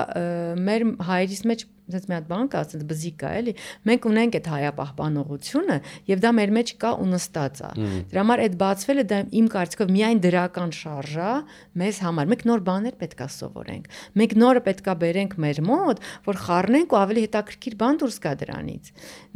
[0.62, 3.54] մեր հայրիս մեջ ասած մի հատ բան կա, ասած բզիկ է, էլի։
[3.92, 5.78] Մենք ունենք այդ հայապահպանողությունը
[6.12, 7.72] եւ դա մեր մեջ կա ու նստած է։
[8.12, 11.34] Դրա համար այդ բացվելը դա իմ կարծիքով միայն դրական շարժ է
[11.82, 13.90] մեզ համար։ Մենք նոր բաներ պետքա սովորենք։
[14.22, 18.92] Մենք նորը պետքա բերենք մեր մոտ, որ խառնենք ու ավելի հետաքրքիր բան դուրս գա դրանից։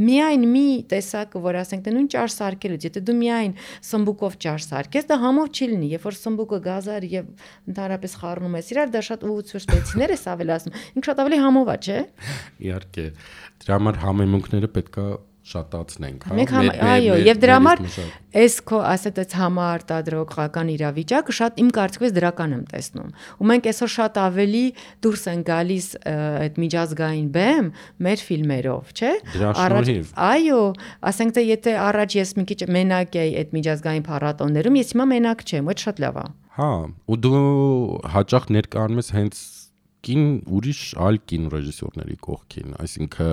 [0.06, 3.54] Միայն մի տեսակը, որ ասենք դե նույն ճար սարքելուց, եթե դու միայն
[3.86, 7.30] սմբուկով ճար սարքես, դա համով չի լինի, երբ որ սմբուկը գազար եւ
[7.72, 11.78] ընդհանրապես խառնում ես իրար, դա շատ ուղղություն սպեցիներ է ավելացնում։ Ինք շատ ավելի համով է,
[11.86, 12.00] չէ՞
[12.66, 13.08] իհարկե
[13.66, 15.08] դրա համար համեմունքները պետքա
[15.46, 17.82] շատացնենք, հա։ Մենք այո, եւ դրա համար
[18.42, 23.92] այս քո ասած այս համարտադրողական իրավիճակը շատ իմ կարծիքով դրական եմ տեսնում։ Ու մենք այսօր
[23.96, 24.64] շատ ավելի
[25.06, 27.70] դուրս են գալիս այդ միջազգային բեմ
[28.08, 29.14] մեր ֆիլմերով, չէ՞։
[29.66, 29.92] Առաջ
[30.26, 30.64] այո,
[31.14, 35.46] ասենք թե եթե առաջ ես մի քիչ մենակ էի այդ միջազգային փառատոներում, ես հիմա մենակ
[35.46, 36.72] չեմ, այդ շատ լավ է։ Հա,
[37.12, 37.40] ու դու
[38.16, 39.40] հաճախ ներկայանում ես հենց
[40.06, 40.26] կին
[40.58, 43.30] ուրիշ այլ կին ռեժիսորների կողքին, այսինքն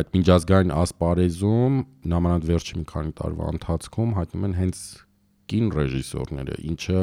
[0.00, 1.80] այդ միջազգային ասպարեզում
[2.12, 4.82] նամանად վերջի մի քանի տարվա ընթացքում հայտնում են հենց
[5.52, 7.02] կին ռեժիսորները, ինչը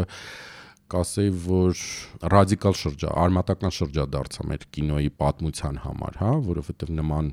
[0.90, 1.82] կասեի, որ
[2.34, 7.32] ռադիկալ շրջա, արմատական շրջա դարձա մեր կինոյի պատմության համար, հա, որովհետև նման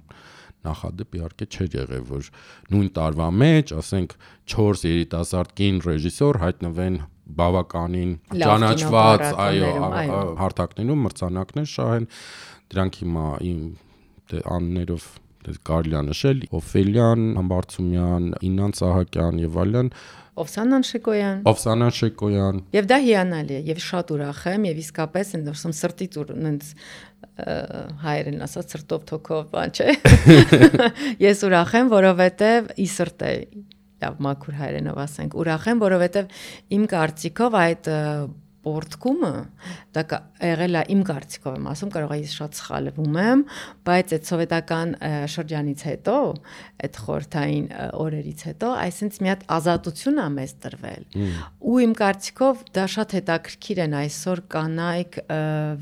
[0.66, 2.30] նախադեպ իհարկե չէր եղել, որ
[2.74, 4.16] նույն տարվա մեջ, ասենք
[4.52, 8.12] 4 երիտասարդ կին ռեժիսոր հայտնվեն բավականին
[8.42, 9.70] ճանաչված այո
[10.40, 12.10] հարթակներում մրցանակներ շահեն
[12.74, 13.62] դրանք հիմա իմ
[14.30, 15.08] դե աններով
[15.46, 19.90] դե կարելի է նշել Օֆելյան, Համբարձումյան, Իննան Սահակյան եւ այլն
[20.36, 25.76] Օվսանան Շեկոյան Օվսանան Շեկոյան Եվ դա հիանալի է եւ շատ ուրախ եմ եւ իսկապես ընդրսում
[25.78, 26.72] սրտից ու նենց
[28.02, 29.96] հայերեն ասած սրտով թոքով բան չէ
[31.26, 33.32] Ես ուրախ եմ որովհետեւ ի սրտե
[34.06, 36.34] լավ մաքուր հայերենով ասենք ուրախ եմ որովհետեւ
[36.78, 37.94] իմ կարծիքով այդ
[38.66, 39.32] պորտկումը
[39.94, 40.02] դա
[40.42, 43.42] եղել է իմ կարծիքով եմ ասում, կարող է ես շատ սխալվում եմ,
[43.86, 44.94] բայց այդ սովետական
[45.34, 46.16] շրջանից հետո,
[46.86, 47.68] այդ խորթային
[48.06, 51.06] օրերից հետո, այսինքն մի հատ ազատություն է մեզ տրվել։
[51.66, 55.20] Ու իմ կարծիքով դա շատ հետաքրքիր են այսօր կանայք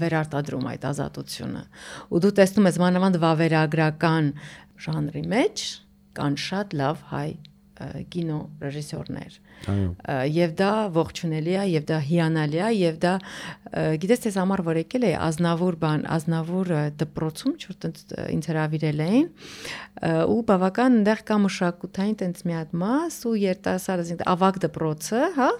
[0.04, 1.64] վերարտադրում այդ ազատությունը։
[2.12, 4.30] Ու դու տեսնում ես մանավանդ վավերագրական
[4.84, 5.66] ժանրի մեջ
[6.14, 7.28] կան շատ լավ հայ
[8.14, 13.12] կինո ռեժիսորներ Այո։ Եվ դա ողջունելի է, եւ դա հիանալի է, եւ դա
[14.02, 18.02] գիտես թե համար որ եկել է Ազնավուր բան, Ազնավուր դպրոցում, որ
[18.34, 19.26] ինձ հravirել էին,
[20.34, 25.50] ու բավական այնտեղ կա մշակութային տենց մի հատ մաս ու երիտասարդ, ավակ դպրոցը, հա,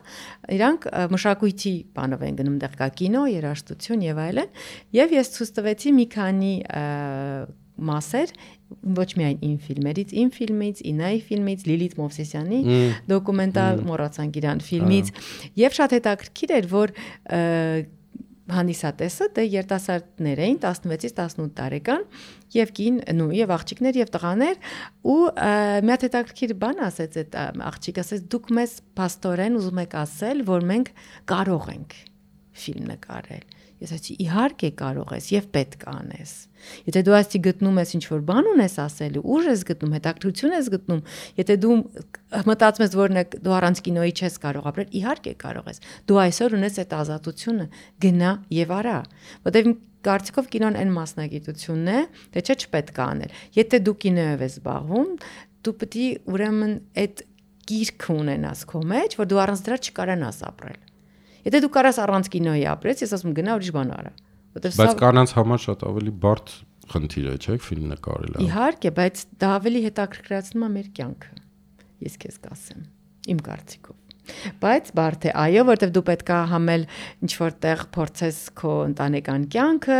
[0.59, 4.65] իրանք մշակույթի բանով են գնում, այնտեղ կա կինո, երաժշտություն եւ այլն,
[5.01, 6.55] եւ ես ցույց տվեցի մի քանի
[7.75, 8.33] մասեր
[8.98, 12.61] ոչ միայն իմ ֆիլմերից, իմ ֆիլմից, Ինայի ֆիլմից, Լիլիթ Մովսեսյանի
[13.11, 15.12] դոկումենտալ մոռացանք իրան ֆիլմից
[15.61, 16.94] եւ շատ հետաքրքիր էր որ
[18.44, 22.03] հանդիսատեսը դե երիտասարդներ էին 16-ից 18 տարեկան
[22.53, 24.59] եւ կին նու եւ աղջիկներ եւ տղաներ
[25.14, 25.20] ու
[25.88, 27.38] մի հատ հետաքրքիր բան ասեց այդ
[27.70, 28.74] աղջիկը ասեց դուք մեզ
[29.07, 30.92] աստորեն ուզում եք ասել որ մենք
[31.33, 31.96] կարող ենք
[32.64, 33.46] ֆիլմ նկարել
[33.85, 36.33] Ես ասացի իհարկե կարող ես եւ պետք է անես։
[36.88, 40.70] Եթե դու ասի գտնում ես ինչ որ բան ունես ասելու, ուժ ես գտնում, հետաքրություն ես
[40.75, 41.03] գտնում,
[41.40, 41.77] եթե դու
[42.49, 46.81] մտածում ես որ դու առանց կինոյի չես կարող ապրել, իհարկե կարող ես։ Դու այսօր ունես
[46.85, 47.66] այդ ազատությունը,
[48.05, 48.97] գնա եւ արա։
[49.44, 49.70] Որտեւ
[50.05, 52.01] կարծիքով կինոն այն մասնագիտությունն է,
[52.35, 55.14] թե չէ չպետք է անել։ Եթե դու կինոյով ես զբաղվում,
[55.64, 57.25] դու պետք է ուրեմն այդ
[57.64, 60.84] գիրք ունենաս քո մեջ, որ դու առանց դրա չկարանաս ապրել։
[61.44, 64.12] Եթե դու կարաս առանց կինոյի ապրես, ես ասում գնա ուրիշ բան արա։
[64.54, 66.52] Որտեվ Բայց կանանց համար շատ ավելի բարդ
[66.94, 71.37] խնդիր է, չէ՞, ֆիլմ նկարելը։ Իհարկե, բայց դա ավելի հետաքրքրացնում է մեր կյանքը։
[72.04, 72.83] Ես քեզ կասեմ,
[73.35, 74.04] իմ կարծիքով։
[74.63, 76.85] Բայց բարդ է, այո, որտեվ դու պետքա համել
[77.25, 79.99] ինչ որտեղ փորձես քո ընտանեկան կյանքը,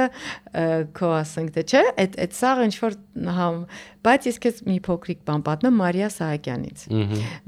[0.97, 2.97] քո ասենք թե չէ, այդ այդ սաղ ինչ որ
[3.39, 3.59] համ,
[4.05, 6.85] բայց ես քեզ մի փոքրիկ բան պատմեմ Մարիա Սահակյանից։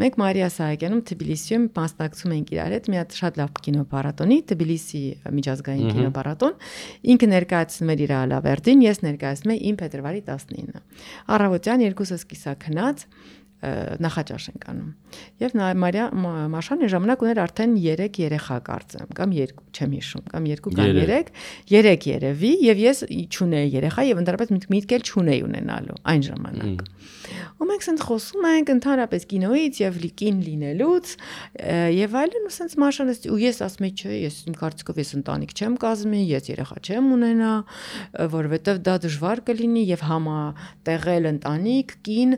[0.02, 5.02] Մենք Մարիա Սահակյանում Թբիլիսիում մասնակցում ենք իրար հետ մի հատ շատ լավ կինոփառատոնի, Թբիլիսի
[5.36, 6.54] միջազգային կինոփառատոն։
[7.16, 10.84] Ինքը ներկայացնում էր իր Ալավերդին, ես ներկայացնում եմ իմ փետրվարի 19-ը։
[11.36, 13.06] Առավոտյան երկուսս կիսակնած
[13.56, 14.88] նախաճաշ ենք անում։
[15.40, 16.06] Եվ Մարիա
[16.52, 21.30] Մաշանի ժամանակ ուներ արդեն 3 երեխա կարծեմ, կամ 2, չեմ հիշում, կամ 2 կամ 3,
[21.72, 26.84] 3 երևի, եւ ես չունեի երեխա եւ ընդհանրապես միտք էլ չունեի ունենալու այն ժամանակ։
[27.56, 31.12] Ու մենք ցենց խոսում ենք ընդհանրապես կինոից եւ լիկին լինելուց
[31.96, 35.54] եւ այլն ու ցենց Մաշանս ու ես ասում եմ, չէ, ես իմ կարծիքով ես ընտանիք
[35.56, 37.54] չեմ կազմի, ես երեխա չեմ ունենա,
[38.36, 40.36] որովհետեւ դա դժվար կլինի եւ համա
[40.90, 42.36] տեղել ընտանիք, կին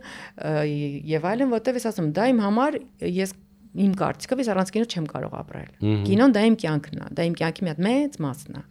[1.19, 2.81] եւ այլն, որտեվ ես ասում, դա իմ համար
[3.19, 3.35] ես
[3.79, 5.69] իմ կարծիքով ես առանց կինո չեմ կարող ապրել։
[6.09, 8.63] Կինոն դա իմ կյանքն է, դա իմ կյանքի մի հատ մեծ մասն է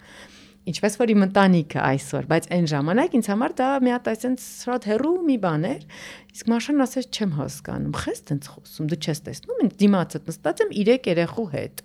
[0.71, 4.87] ինչպես որ իմ ընտանիքը այսօր, բայց այն ժամանակ ինձ համար դա մի հատ այսպես շատ
[4.91, 5.85] հերու մի բան էր։
[6.37, 10.75] Իսկ Մաշան ասեց չեմ հասկանում, խես տենց խոսում, դու չես տեսնում, ինձ դիմացդ նստած եմ
[10.77, 11.83] 3 երեխու հետ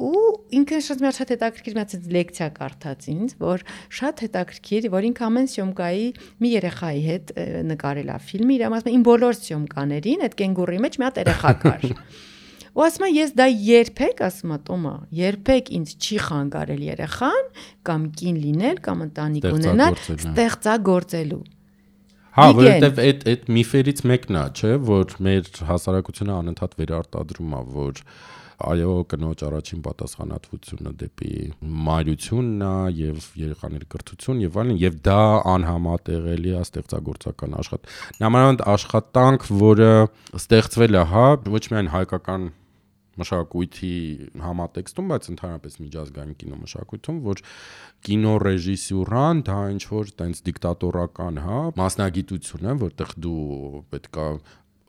[0.00, 0.20] ու
[0.54, 3.64] ինքը շատ մի շատ հետաքրքիր մի հատ լեկցիա կարդաց ինձ, որ
[3.98, 6.06] շատ հետաքրքիր, որ ինքը ամեն սյոմկայի
[6.40, 7.34] մի երեխայի հետ
[7.74, 11.88] նկարել է ֆիլմի, իր ասում իմ բոլոր սյոմկաներին այդ կենգուրի մեջ մի հատ երեխա կար։
[12.70, 17.48] Ու ասում եմ ես դա երբեք, ասում եմ Տոմա, երբեք ինձ չի խանգարել երեխան
[17.90, 21.42] կամ կին լինել կամ ընտանիք ունենալ, ստեղծագործելու։
[22.30, 28.04] Հա, որովհետև այդ այդ միֆերից մեկն է, չէ, որ մեր հասարակությունը անընդհատ վերարտադրում է, որ
[28.60, 31.32] այո կնոջ առաջին պատասխանատվությունը դեպի
[31.88, 35.20] մայրությունն է եւ երեխաների կրթություն եւ այլն եւ դա
[35.54, 39.92] անհամատեղելի է ստեղծագործական աշխատ։ Նամանավանդ աշխատանք, որը
[40.40, 42.48] ստեղծվել է, հա, ոչ միայն հայկական
[43.20, 43.92] մշակույթի
[44.44, 47.42] համատեքստում, բայց ընդհանրապես միջազգային կինոմշակույթում, որ
[48.10, 53.44] կինոռեժիսուրան դա ինչ որ տենց դիկտատորական, հա, մասնագիտություն է, որտեղ դու
[53.94, 54.26] պետքա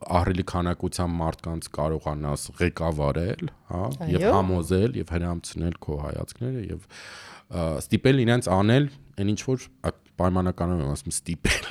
[0.02, 6.88] ահռելի քանակության մարդկանց կարողանաս ղեկավարել, հա, եւ համոզել եւ հրամցնել քո հայացքները եւ
[7.52, 8.88] ստիպել իրենց անել
[9.22, 9.66] այն ինչ որ
[10.82, 11.68] եմ ասում ստիպել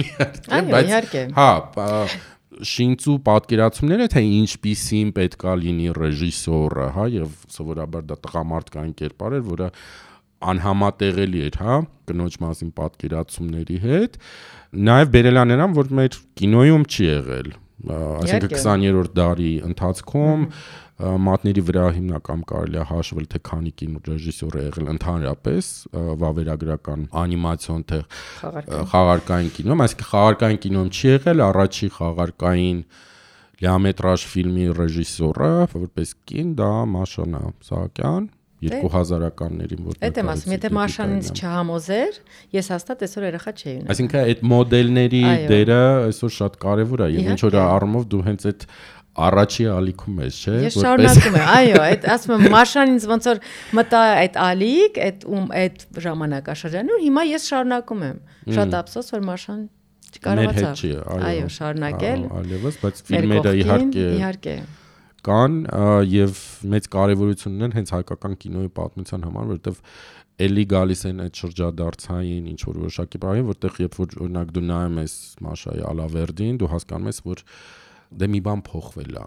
[0.58, 1.50] Այո, իհարկե։ հա,
[2.72, 9.70] շինծու պատկերացումները թե ինչպիսին պետքա լինի ռեժիսորը, հա, եւ սովորաբար դա տղամարդկային կերպար էր, որը
[10.52, 11.78] անհամատեղելի էր, հա,
[12.12, 14.18] կնոջ մասին պատկերացումների հետ։
[14.92, 17.52] Նաև բերելա նրան, որ մեր կինոյում չի եղել,
[17.90, 20.48] այսինքն Իհարկե։ 20-րդ դարի ընթացքում
[21.02, 25.70] մատների վրա հիմնական կարելի է հաշվել թե քանի կինոռեժիսոր է եղել ընդհանրապես
[26.22, 28.00] վավերագրական անիմացիոն թե
[28.42, 32.84] Խաղարկային։ խաղարկային կինոյում, այսինքն խաղարկային կինոյում չի եղել առաջի խաղարկային
[33.62, 37.42] լիամետրաժ ֆիլմի ռեժիսորը, որպես կին դա Մաշանա
[37.72, 38.30] Սահակյան
[38.62, 42.18] 2000-ականներին որ Այդ եմ ասում, եթե նկարեց Մաշան ինձ Դիպիտայինը։ չհամոզեր,
[42.58, 47.10] ես հաստատ այսօր երեխա չէի ունենա։ Այսինքն այդ մոդելների Այո։ դերը այսօր շատ կարևոր է
[47.12, 48.66] եւ ինչ որ առումով դու հենց այդ
[49.12, 53.42] առաջի ալիքում ես, չէ՞, Ես շարունակում եմ, այո, այդ ասում եմ Մաշան ինձ ոնց որ
[53.76, 58.22] մտա այդ ալիք, այդ ում այդ ժամանակաշրջանում, ու հիմա ես շարունակում եմ։
[58.56, 59.62] Շատ ափսոս որ Մաշան
[60.12, 64.56] չի, այո։ Այո, շարունակել։ Ա, Այլևս, բայց մեր ֆիլմերը իհարկե իհարկե։
[65.28, 65.58] կան
[66.12, 66.42] եւ
[66.74, 69.82] մեծ կարեւորություն ունեն հենց հայկական կինոյի պատմության համար, որովհետեւ
[70.42, 75.00] էլի գալիս են այդ շրջադարձային ինչ որ որոշակի բանի, որտեղ երբ որ օրինակ դու նայում
[75.02, 77.44] ես Մաշայի Ալավերդին, դու հասկանում ես, որ
[78.22, 79.26] դե մի բան փոխվել է։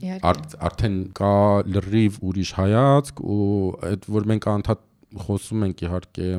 [0.00, 1.34] Արդեն կա
[1.76, 3.46] լրիվ ուրիշ հայացք ու
[3.90, 4.84] այդ որ մենք անդադ
[5.24, 6.30] խոսում ենք իհարկե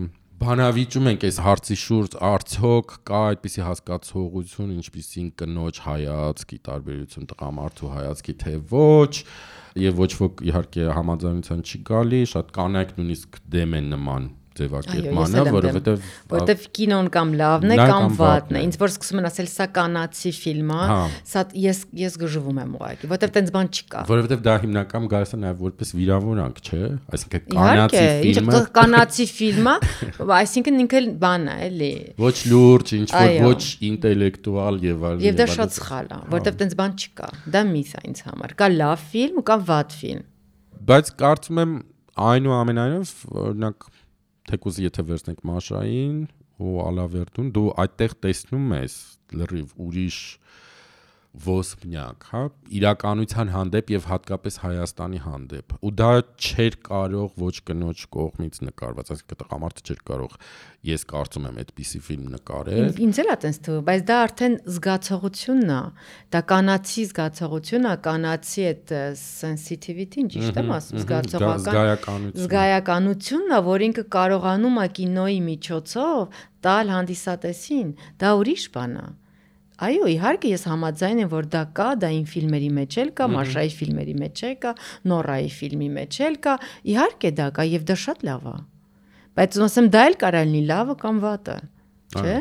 [0.42, 8.36] բանավիճում ենք այս հարցի շուրջ արդյոք կա այդպիսի հասկացողություն ինչպիսին կնոջ հայացքի տարբերություն տղամարդու հայացքի
[8.42, 9.14] թե ոչ
[9.86, 14.26] եւ ոչ ոք իհարկե համաձայնության չի գալի շատ կանայք նույնիսկ դեմ են նման
[14.62, 19.50] ձևակերպմանը որովհետեւ Որտեվ կինոն կամ լավն է կամ վատն է։ Ինչ որ սկսում են ասել
[19.52, 21.00] սա կանացի ֆիլմ է, Հա։
[21.32, 25.40] սա ես ես գժվում եմ ուղղակի, որտեվ տենց բան չկա։ որովհետեւ դա հիմնական գալիս է
[25.42, 29.76] նաեւ որպես վիրավորանք չէ այսինքն Իհարկե, կանացի ինչ ֆիլմը կանացի ֆիլմ է,
[30.38, 35.48] այսինքն ինքը բան է, էլի։ ոչ լուրջ, ինչ որ ոչ ինտելեկտուալ եւ այլն։ Եւ դա
[35.52, 39.42] շատ սխալ է, որտեվ տենց բան չկա։ Դա միֆ է ինձ համար։ Կա լավ ֆիլմ
[39.42, 40.26] ու կա վատ ֆիլմ։
[40.92, 41.74] Բայց կարծում եմ
[42.32, 43.90] այնուամենայնիվ օրինակ
[44.50, 46.18] թեկուզ եթե վերցնենք Մաշային
[46.62, 48.96] ու Ալավերդուն, դու այդտեղ տեսնում ես
[49.42, 50.20] լրիվ ուրիշ
[51.32, 52.40] ոսպնյակ, հա,
[52.76, 59.40] իրականության հանդեպ եւ հատկապես Հայաստանի հանդեպ։ Ու դա չէր կարող ոչ կնոջ կողմից նկարված, այսինքն
[59.42, 60.36] տղամարդը չէր կարող
[60.92, 65.72] ես կարծում եմ այդպիսի ֆիլմ նկարել։ Ինձ էլ է տենց թվում, բայց դա արդեն զգացողությունն
[65.72, 65.80] է։
[66.36, 73.88] Դա կանացի զգացողությունն է, կանացի այդ sensitivity-ին, ճիշտ եմ ասում, զգացողական զգայականություն։ զգայականությունն է, որ
[73.88, 79.08] ինքը կարողանում է կինոյի միջոցով տալ հանդիսատեսին։ Դա ուրիշ բան է։
[79.82, 83.72] Այո, իհարկե ես համաձայն եմ, որ դա կա, դա ին ֆիլմերի մեջ էլ կա, Մաշայի
[83.78, 84.74] ֆիլմերի մեջ էլ կա,
[85.12, 86.54] Նորայի ֆիլմի մեջ էլ կա,
[86.92, 88.56] իհարկե դա կա եւ դա շատ լավ է։
[89.42, 91.58] Բայց ոնց եմ դա էլ կարա լինի լավը կամ վատը,
[92.22, 92.38] չէ՞։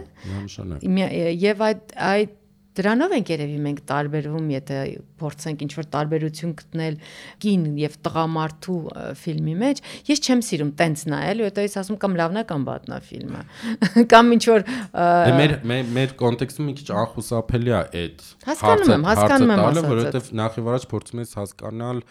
[1.41, 2.37] Եվ այդ այդ
[2.81, 4.79] դրանով են երևի մենք տարբերվում, եթե
[5.21, 6.97] փորձենք ինչ որ տարբերություն գտնել
[7.45, 8.79] կին եւ տղամարդու
[9.21, 12.97] ֆիլմի մեջ, ես չեմ սիրում տենց նայել, որտեղ ես ասում կամ լավն է կամ վատն
[12.97, 13.43] է ֆիլմը։
[14.15, 15.55] Կամ ինչ որ ը, Դե մեր
[16.01, 20.71] մեր կոնտեքստում մի քիչ անխուսափելի է այդ Հասկանում եմ, հասկանում եմ ասածդ։ որովհետև նախ եւ
[20.71, 22.03] առաջ փորձում ես հասկանալ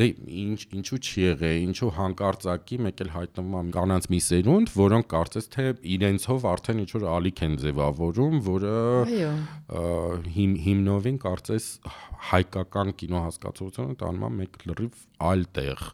[0.00, 0.06] դե
[0.40, 5.50] ինչ ինչու չի եղել, ինչու հանկարծակի մեկ էլ հայտնվում է կանանց մի սերունդ, որոնք կարծես
[5.54, 9.32] թե իրենցով արդեն ինչ որ ալիք են ձևավորում, որը Այո։
[10.36, 11.66] հիմ, հիմնովին կարծես
[12.30, 15.84] հայկական կինո հասկացությունը տանում է մեկ լրիվ այլ տեղ,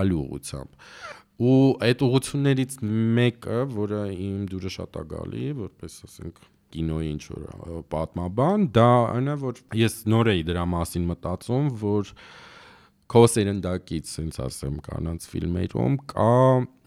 [0.00, 0.90] այլ ուղությամբ։
[1.36, 1.56] Ու
[1.86, 2.76] այդ ուղություններից
[3.16, 6.38] մեկը, որը իմ դուրը շատ է գալի, որպես ասենք
[6.76, 12.12] կինոյի ինչ որ պատմաբան, դա այն է, որ ես նոր էի դրա մասին մտածում, որ
[13.06, 16.30] քո սերնդակից, ասենց ասեմ, կանանց ֆիլմերում կա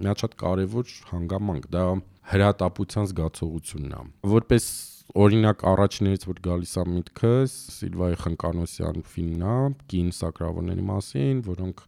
[0.04, 1.84] մի հատ կարևոր հանգամանք, դա
[2.30, 4.02] հրատապության զգացողությունն է։
[4.34, 4.66] Որպես
[5.24, 9.56] օրինակ առաջներից որ գալիս է միտքս Սիլվայի Խնկանոսյան ֆիլմն է,
[9.90, 11.82] կին սակրավորների մասին, որոնք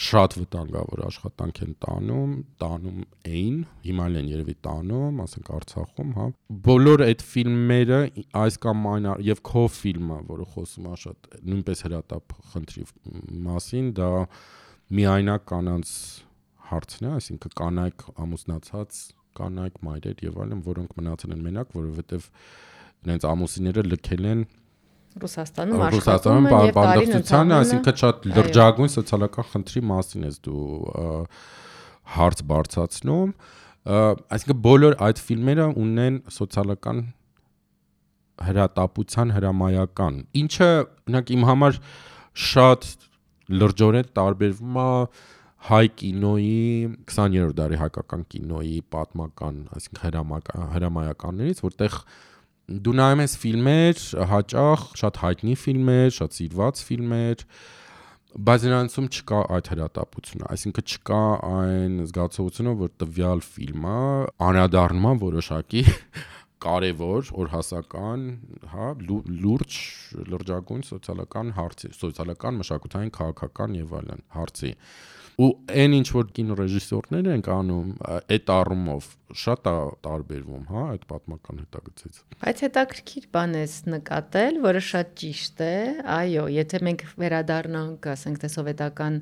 [0.00, 2.30] շատ վտանգավոր աշխատանք են տանում,
[2.62, 6.26] տանում էին, հիմա էլ են երևի տանում, ասենք Արցախում, հա։
[6.68, 8.00] Բոլոր այդ ֆիլմերը
[8.40, 12.86] այս կամ այն եւ քո ֆիլմը, որը խոսում է շատ նույնպես հրատապ խնդրի
[13.50, 14.10] մասին, դա
[15.00, 15.94] միայնակ կանանց
[16.70, 19.02] հարցն է, այսինքն կանայք ամուսնացած
[19.40, 22.26] կանայք մայրեր եւ այլն, որոնք մնացել են մենակ, որովհետեւ
[23.00, 24.42] իրենց ամուսինները լքել են
[25.18, 26.76] Ռուսաստանում աշխատում են եւ
[27.50, 30.66] է։ այսինքն շատ լրջագույն սոցիալական խնդրի մասին ես դու
[32.14, 33.32] հարց բարձացնում,
[33.90, 37.02] այսինքն բոլոր այդ ֆիլմերը ունեն սոցիալական
[38.40, 41.82] հրատապության հրամայական, ինչը օրինակ իմ համար
[42.46, 42.88] շատ
[43.60, 44.88] լրջորեն տարբերվում է
[45.70, 46.60] հայ կինոյի
[47.10, 51.98] 20-րդ դարի հայկական կինոյի պատմական, այսինքն հրամայականներից, որտեղ
[52.70, 57.44] դու նայում ես ֆիլմեր, հաճախ շատ հայտնի ֆիլմեր, շատ սիրված ֆիլմեր,
[58.46, 63.96] բայց նրանցում չկա այդ հրատապությունը, այսինքն չկա այն զգացողությունը, որ տվյալ ֆիլմը
[64.50, 65.82] է որոշակի
[66.64, 68.26] կարևոր օրհասական,
[68.70, 69.78] հա, լուրջ
[70.30, 74.72] լրջագույն սոցիալական հարցի, սոցիալական, մշակութային, քաղաքական եւ այլն հարցի
[75.38, 75.50] ու
[75.84, 82.16] այն ինչ որ կինոռեժիսորներ են անում այդ առումով շատ է տարբերվում, հա, այդ պատմական հետագծից։
[82.40, 83.62] Բայց հետաքրքիր բան է
[83.94, 85.74] նկատել, որը շատ ճիշտ է։
[86.14, 89.18] Այո, եթե մենք վերադառնանք, ասենք թե սովետական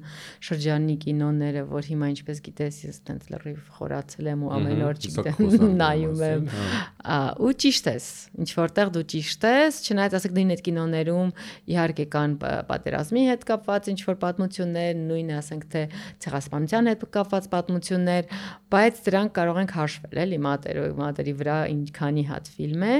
[0.48, 5.66] շրջանի կինոները, որ հիմա ինչպես գիտես, ես տենց լրիվ խորացել եմ ու ամեն օր չգիտեմ
[5.82, 10.64] նայում եմ։ հա։ Ու ճիշտ ես, ինչ որտեղ դու ճիշտ ես, չնայած ասենք նույն այդ
[10.68, 11.32] կինոներում
[11.68, 12.36] իհարկե կան
[12.68, 15.82] պատերազմի հետ կապված ինչ որ պատմություններ, նույնը ասենք թե
[16.24, 18.28] ցեղասպանության հետ կապված պատմություններ,
[18.72, 22.96] բայց դրանք կարող ենք հաշվել էլի մատերո մատերի վրա ինչքանի հատ ֆիլմ է։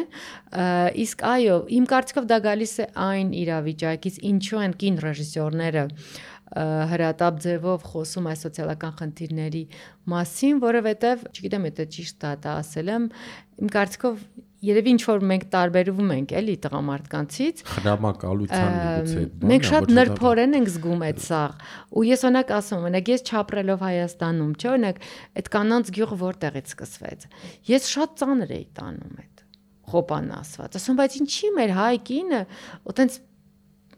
[1.04, 5.86] Իսկ այո, իմ կարծիքով դա գալիս է այն իրավիճակից, ինչու են կին ռեժիսորները
[6.48, 9.62] հրատապ ձևով խոսում այս սոցիալական խնդիրների
[10.08, 13.08] մասին, որովհետև, չգիտեմ, եթե ճիշտ է դա ասել եմ,
[13.58, 14.22] իմ կարծիքով
[14.64, 21.04] երևի ինչ որ մենք տարբերվում ենք էլի տղամարդկանցից խրամակալության միգուցե մենք շատ նրբորեն ենք զգում
[21.08, 21.54] այդ սաղ
[21.94, 25.00] ու ես օրինակ ասում եմ օրինակ ես չապրելով Հայաստանում չէ օրինակ
[25.38, 27.28] այդ կանանց գյուղը որտեղից սկսվեց
[27.70, 29.44] ես շատ ծանր էի տանում այդ
[29.88, 32.40] խոպան ասված ասում բայց ինչի մեր հայ կինը
[32.88, 33.14] այտենց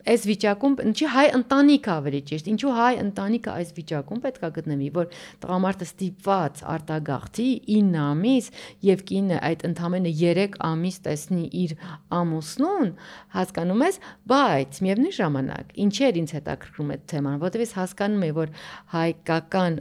[0.08, 5.08] այս վիճակում ինչի հայ ընտանիքը ավելի ճիշտ, ինչու հայ ընտանիքը այս վիճակում պետքա գտնվի, որ
[5.44, 8.50] տղամարդը ստիպված արտագաղթի 9 ամիս
[8.88, 11.74] եւ կինը այդ ընդամենը 3 ամիս տեսնի իր
[12.20, 12.92] ամուսնուն,
[13.36, 18.54] հասկանում ես, բայց միևնույն ժամանակ ինչեր ինձ հետաքրքրում է թեման, որովհետեւ ես հասկանում եմ, որ
[18.94, 19.80] հայկական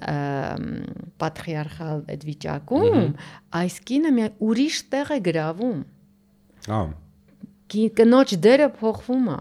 [1.24, 3.14] պատրիարխալ այդ վիճակում
[3.60, 5.86] այս կինը մի ուրիշ տեղ է գրավում։
[6.70, 7.09] Ահա
[7.70, 9.40] կնոջ դերը փոխվում է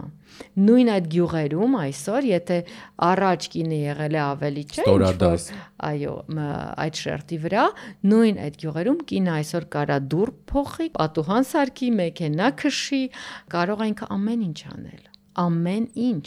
[0.68, 2.58] նույն այդ գյուղերում այսօր եթե
[3.08, 5.46] առաջ կինը եղել է ավելի չէ ինչ-որ
[5.88, 6.14] այո
[6.84, 7.66] այդ շերտի վրա
[8.12, 13.04] նույն այդ գյուղերում կինը այսօր կարա դուր փոխի պատուհան սարքի մեքենա քշի
[13.56, 15.07] կարող ինքը ամեն ինչ անել
[15.42, 16.26] ամեն ինչ։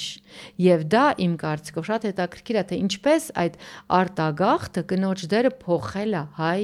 [0.65, 3.59] Եվ դա իմ կարծիքով շատ հետաքրքիր է, թե ինչպես այդ
[3.99, 6.61] արտագաղթը կնոջ դերը փոխել է հայ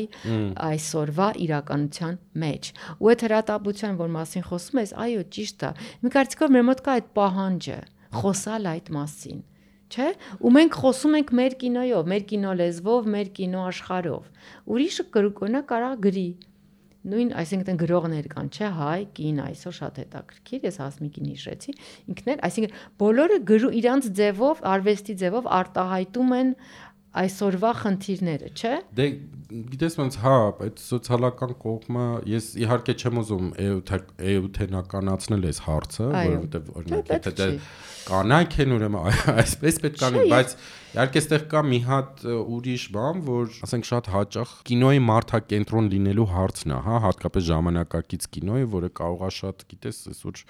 [0.67, 6.57] այսօրվա իրականության մեջ։ Ու այդ հրատապության, որ մասին խոսում ես, այո, ճիշտ է։ Իմ կարծիքով
[6.57, 7.79] մեր մոտ կա այդ պահանջը
[8.17, 9.39] խոսալ այդ մասին
[9.87, 10.07] չէ
[10.43, 15.91] ու մենք խոսում ենք մեր կինոյով մեր կինո լեզվով մեր կինո աշխարհով ուրիշը կրկոնը կարա
[16.05, 16.27] գրի
[17.07, 21.75] նույն, այսինքն գրողներ կան, չէ, հայ, կին, այսօր շատ հետաքրքիր, ես հասմիկին հիշեցի,
[22.13, 26.51] ինքներ, այսինքն բոլորը գրու իրանց ձևով, արվեստի ձևով արտահայտում են
[27.21, 29.05] այսօրվա խնդիրները, չէ։ Դե
[29.47, 30.33] գիտես ոնց հա,
[30.67, 33.51] այդ սոցիալական կողմը ես իհարկե չեմ ուզում
[34.27, 37.47] էութենականացնել այս հարցը, որովհետև օրինակ եթե դա
[38.07, 39.07] կանայք են ուրեմն
[39.43, 40.53] այսպես պետք է լինի, բայց
[40.97, 42.25] իհարկե այստեղ կա մի հատ
[42.57, 48.69] ուրիշ բան, որ ասենք շատ հաճախ կինոյի մարդակենտրոն լինելու հարցն է, հա, հատկապես ժամանակակից կինոյը,
[48.77, 50.43] որը կարող է շատ, գիտես, այսօր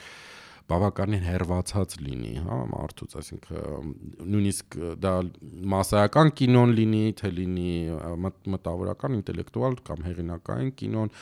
[0.68, 3.92] բավականին հերվածած լինի, հա, մարդուց, այսինքն
[4.34, 5.14] նույնիսկ դա
[5.74, 7.74] massայական կինոն լինի, թե լինի
[8.56, 11.14] մտավորական, ինտելեկտուալ կամ հեղինակային կինոն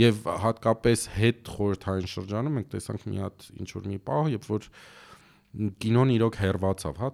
[0.00, 4.70] եւ հատկապես հետ խորհրդային շրջանում մենք տեսանք մի հատ ինչ որ մի պահ, երբ որ
[5.56, 7.08] կինոն իրոք հերվածավ, հա,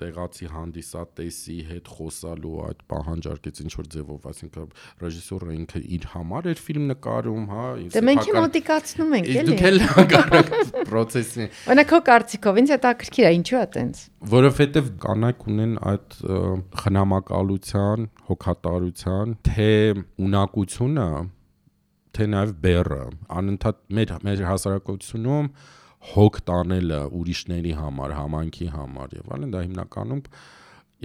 [0.00, 4.66] տեղացի հանդիսատեսի հետ խոսալու այդ պահանջարկեց ինչ որ ձևով, այսինքն
[5.02, 7.64] ռեժիսորը ինքը իր համար էր ֆիլմ նկարում, հա,
[7.96, 10.52] Դե մենք մոտիկացնում ենք, էլի։ Դուք էլ հակառակ
[10.90, 14.02] process-ին։ Օրինակ քո կարծիքով ինձ հետաքրքիր է, ինչու է տենց։
[14.36, 16.18] Որովհետև կանայք ունեն այդ
[16.82, 19.72] խնամակալության, հոգատարության, թե
[20.26, 21.08] ունակությունը,
[22.16, 23.02] թե նաև բեռը,
[23.36, 25.50] անընդհատ մեր մեր հասարակությունում
[26.12, 30.22] հոգ տանելը ուրիշների համար, համանքի համար եւ այլն դա հիմնականում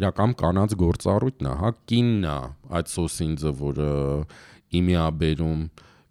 [0.01, 2.35] իրական կանանց գործառույթն է, հա, կինն է
[2.79, 3.91] այդ սոսինձը, որը
[4.79, 5.63] իմի է բերում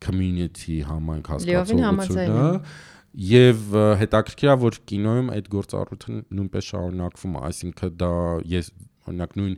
[0.05, 2.49] community համայնք հասկացողությունը
[3.31, 8.13] եւ հետաքրքիր է որ կինոյում այդ գործառույթը նույնպես շարունակվում է, այսինքն դա
[8.53, 8.75] ես
[9.11, 9.57] օրինակ նույն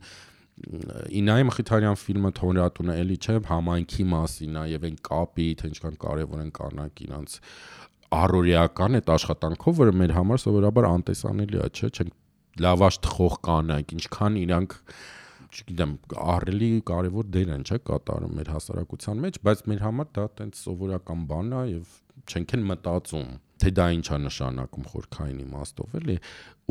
[0.62, 6.42] Ինայի Մխիթարյան ֆիլմը թորատունը էլի չէ համայնքի մասին է եւ այն կապի թե ինչքան կարեւոր
[6.42, 7.36] են կանանք իրանց
[8.18, 14.38] առօրեական այդ աշխատանքով, որը մեր համար սովորաբար անտեսանելի է, չէ՞, չենք լավաշ թխող կանայք, ինչքան
[14.42, 14.76] իրանք
[15.52, 15.94] չգիտեմ,
[16.32, 21.24] ահռելի կարևոր դեր են, չէ, կատարում մեր հասարակության մեջ, բայց մեր համար դա տենց սովորական
[21.32, 21.96] բան է եւ
[22.28, 23.32] չենք են մտածում
[23.62, 26.16] թե դա ինչա նշանակում խորքային իմաստով էլի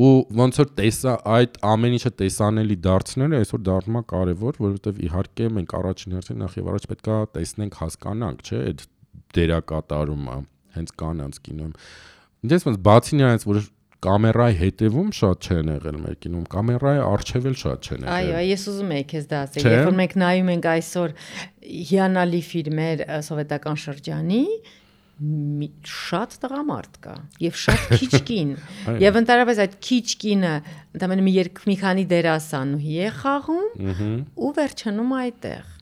[0.04, 5.50] ու ոնց որ տեսա այդ ամեն ինչը տեսանելի դարձնելը այսօր դառնում է կարևոր որովհետև իհարկե
[5.58, 8.86] մենք առաջին հերթին նախ եւ առաջ պետքա տեսնենք հասկանանք չէ այդ
[9.40, 10.38] դերակատարումը
[10.78, 11.78] հենց կանանց կինոյում
[12.42, 13.58] Ինչպես ոնց բացի նրանից որ
[14.02, 18.64] կամերայի հետևում շատ չեն եղել մեր կինում, կամերայի առջև էլ շատ չեն եղել։ Այո, ես
[18.72, 21.14] ուզում եի քեզ դա ասել, երբ որ մենք նայում ենք այսօր
[21.92, 24.42] հիանալի ֆիլմեր սովետական շրջանի,
[25.22, 27.14] շատ տղամարդ կա
[27.46, 28.56] եւ շատ քիչ կին
[29.04, 30.54] եւ ընդհանրապես այդ քիչ կինը
[30.98, 33.86] ընդամենը մի երկ մի քանի դերասանուհի է խաղում
[34.42, 35.78] ու վերջանում այդտեղ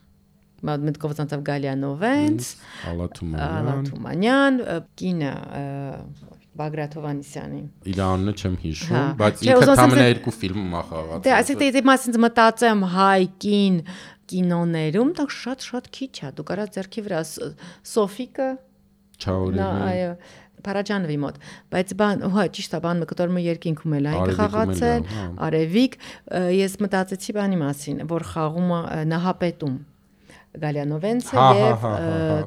[0.66, 2.50] մտքով ցանցավ Գալյանովենց
[2.90, 4.60] Ալաթումանյան Ալաթումանյան
[5.00, 5.34] կինը
[6.60, 11.62] Բագրատ Հովանիսյանի։ Իր անունը չեմ հիշում, բայց ինքը համենա երկու ֆիլմում ա խաղացել։ Դե ասեք
[11.76, 13.78] դե մասից մտածեմ հայկին
[14.30, 17.22] կինոներում, դա շատ-շատ քիչ է։ Դու կարա ձերքի վրա
[17.94, 18.50] Սոֆիկը
[19.20, 20.12] Չաուրինը։ Այո,
[20.60, 21.38] Փարաջանովի մոտ,
[21.72, 25.96] բայց բան, հա, ճիշտ է, բան մկտորմը երկինքում էլ այն խաղացել, հա։ Արևիկ,
[26.60, 28.80] ես մտածեցի բանի մասին, որ խաղումը
[29.14, 29.78] նահապետում
[30.58, 31.84] Գալյանովենցը հա, եւ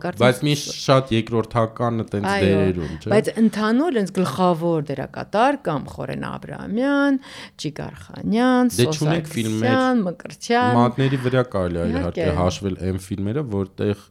[0.03, 6.26] կարծես բայց մի շատ երկրորդականը տենց դերերում, չէ՞։ Բայց ընդհանուր ինձ գլխավոր դերակատար կամ Խորեն
[6.32, 7.20] Աբրահամյան,
[7.62, 14.05] Ճիգար Խանյան, Սոսակյան, Մկրտչյան։ Մատների վրա կարելի է իհարկե հաշվել այն ֆիլմերը, որտեղ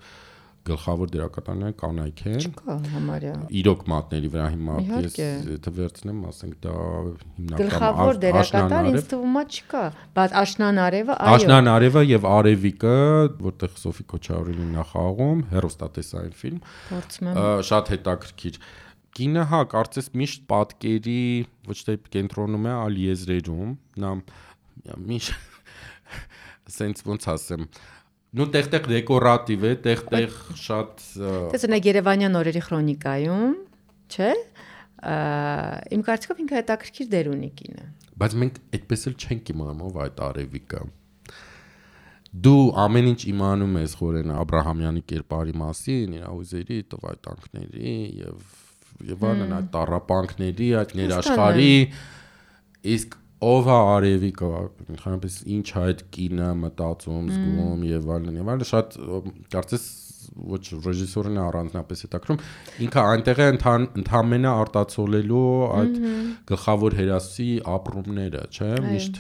[0.68, 6.76] գլխավոր դերակատարները կանայք են։ Չկա համարյա։ Իրոք մատների վրա հիմա ես եթե վերցնեմ, ասենք դա
[6.76, 9.84] հիմնական գլխավոր դերակատար ինձ թվում է չկա,
[10.20, 12.96] բայց Աշնան Արևը, այո։ Աշնան Արևը եւ Արևիկը,
[13.48, 17.42] որտեղ Սոֆի Քոչարյանը նախաղում, հերոստատեսային ֆիլմ։ Փորձում եմ։
[17.72, 18.62] Շատ հետաքրքիր
[19.18, 21.22] կինը հա կարծես միշտ պատկերի
[21.68, 24.12] ոչ թե կենտրոնում է ալ եզրերում նա
[25.10, 25.50] միշտ
[26.78, 27.68] սենց ոնց ասեմ
[28.32, 31.04] նու տեղ-տեղ դեկորատիվ է, տեղ-տեղ շատ
[31.52, 33.56] Տեսնեք Երևանյան օրերի քրոնիկայում,
[34.16, 34.32] չէ՞։
[35.98, 37.86] Իմ կարծիքով ինքը հետաքրքիր դեր ունի կինը։
[38.22, 40.82] Բայց մենք այդպես էլ չենք իմանում ով այդ արևիկը։
[42.32, 49.26] Դու ամեն ինչ իմանում ես Խորեն Աբ รา համյանի կերպարի մասին, իր ուզերի, տվայտանքների եւ
[49.32, 51.74] այլն այդ տարապանքների, այդ ներաշխարի
[52.96, 54.50] իսկ ով է արևիկը
[54.92, 58.98] ընդհանրապես ինչ է այդ կինը մտածում, զգում եւ այլն եւ այլն շատ
[59.56, 59.86] կարծես
[60.52, 62.42] ոչ ռեժիսորն է առանձնապես հետաքրում
[62.86, 65.50] ինքը այնտեղ է ընդհանրապես արտացոլելու
[65.82, 66.00] այդ
[66.52, 69.20] գլխավոր հերասի ապրումները, չէ՞, միշտ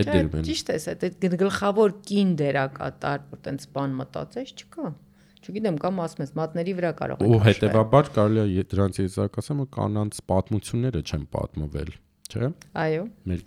[0.00, 0.80] այդ դերում են։ Ճիշտ է,
[1.20, 4.92] այդ գլխավոր կին դերակատար, որ տենց բան մտածես չկա։
[5.40, 9.68] Չգիտեմ, կամ ասում ես, մատների վրա կարող է։ Ու հետեւաբար կարելի է դրանց եզրակացեմ, որ
[9.76, 11.92] կանանց պատմությունները չեն պատմվել
[12.30, 12.50] չէ՞։
[12.84, 13.04] Այո։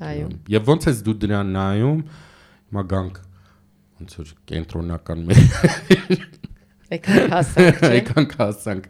[0.09, 2.01] Այո։ Եվ ոնց ես դու դրան նայում,
[2.69, 3.19] հիմա գանք
[4.03, 5.43] ոնց որ կենտրոնական մեր
[6.93, 8.88] Եկանք հասանք, չէ՞։ Եկանք հասանք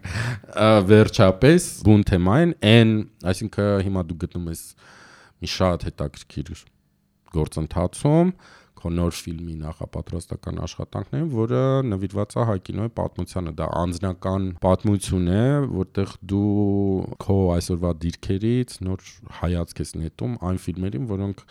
[0.90, 2.92] վերջապես բուն թեմային, այն,
[3.32, 4.64] այսինքն հիմա դու գտնում ես
[5.40, 6.50] մի շատ հետաքրքիր
[7.34, 8.34] գործընթացում,
[8.84, 16.12] քո նոր ֆիլմի նախապատրաստական աշխատանքներում, որը նվիրված է հայկինոյի պատմությանը։ Դա անձնական պատմություն է, որտեղ
[16.34, 16.50] դու
[17.24, 19.08] քո այսօրվա դիրքերից նոր
[19.40, 21.42] հայացք ես նետում այն ֆիլմերին, որոնք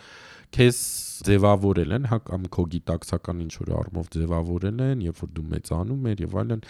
[0.54, 0.80] քեզ
[1.26, 6.08] ձևավորել են, հա կամ քո գիտակցական ինչ որ առումով ձևավորել են, երբ որ դու մեծանում
[6.12, 6.64] ես եւ այլն,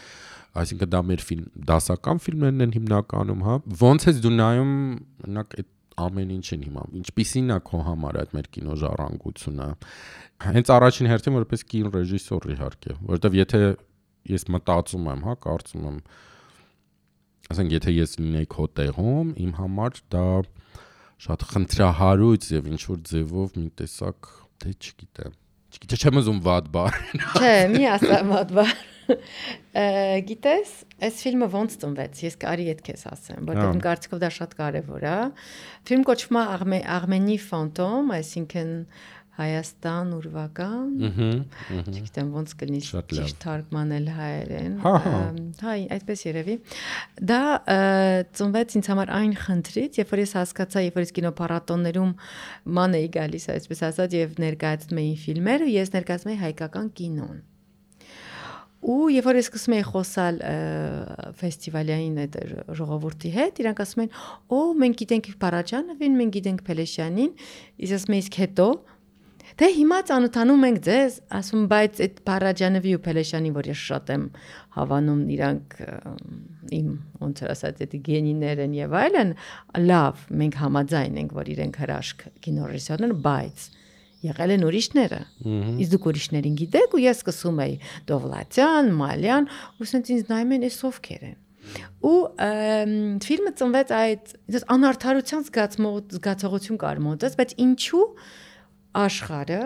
[0.64, 4.74] այսինքն դա մեր ֆիլմ դասական ֆիլմերն են հիմնականում, հա։ Ոնց ես դու նայում,
[5.24, 5.73] օրինակ այդ
[6.04, 9.68] ամեն ինչին հիմա ինչպիսին է քո համար այդ մեր կինո ժառանգությունը
[10.44, 13.62] հենց առաջին հերթին որպես կին ռեժիսոր իհարկե որովհետև եթե
[14.34, 16.00] ես մտածում եմ հա կարծում եմ
[17.54, 20.26] ասենք եթե ես լինեի քո տեղում իմ համար դա
[21.24, 24.32] շատ խնդրահարույց եւ ինչ որ ձևով մի տեսակ
[24.64, 25.38] դե չգիտեմ
[25.74, 26.98] չգիտեմ չեմ ուզում վատ բառ
[27.40, 28.74] չէ մի ասա վատ բառ
[30.30, 30.76] գիտես,
[31.08, 35.08] այս ֆիլմը ոնց ծնվեց։ Ես կարի այդ քեզ ասեմ, որտեղ իմ կարծիքով դա շատ կարևոր
[35.10, 35.18] է։
[35.90, 36.40] Ֆիլմ կոչվում
[36.78, 38.72] է Աղմենի ֆանտոմ, այսինքն
[39.34, 41.28] Հայաստան ուրվական։ Ահա։
[41.90, 45.22] Չգիտեմ ոնց կլինի ճիշտ թարգմանել հայերեն։ Հա, հա։
[45.64, 46.58] Հայ, այդպես երևի։
[47.32, 47.40] Դա
[48.38, 52.12] ծնվեց ինձ համար այն խնդրից, երբ որ ես հասկացա, երբ որ ես կինոփառատոններում
[52.78, 57.42] ման էի գալիս, այսպես ասած, եւ ներկայացնում էին ֆիլմերը, ես ներկայացնում էի հայկական կինոն
[58.84, 60.40] ու երբ որ ես սկսում էի խոսալ
[61.40, 62.40] ֆեստիվալային այդ
[62.80, 64.10] ժողովրդի հետ, իրանք ասում են,
[64.54, 67.32] «Օ, մենք գիտենք Փարաջանովին, մենք գիտենք Փելեշյանին»,
[67.84, 68.68] իսկ ասում եմ, «Իսկ հետո»
[69.54, 74.24] Դե հիմա ծանոթանում ենք ձեզ, ասում բայց այդ Փարաջանովի ու Փելեշյանի, որ ես շատ եմ
[74.78, 75.76] հավանում իրանք
[76.80, 76.88] իմ
[77.22, 79.36] ոնց ասած այդ գենիներ են եւ այլն,
[79.84, 83.68] լավ, մենք համաձայն ենք, որ իրենք հրաշք կինոռեժիսորներ, բայց
[84.24, 85.22] եղել են ուրիշները։
[85.84, 87.74] Իսկ դուք ուրիշներին գիտեք ու ես սկսում էի
[88.10, 89.50] Դովլատյան, Մալյան,
[89.80, 91.40] ու ասենց ինձ նայում են էս ովքեր են։
[92.04, 92.18] ու
[93.24, 98.04] ֆիլմը ծնվեց այդ դες անարթարության զգացողություն կար մոտս, բայց ինչու
[99.04, 99.62] աշխարը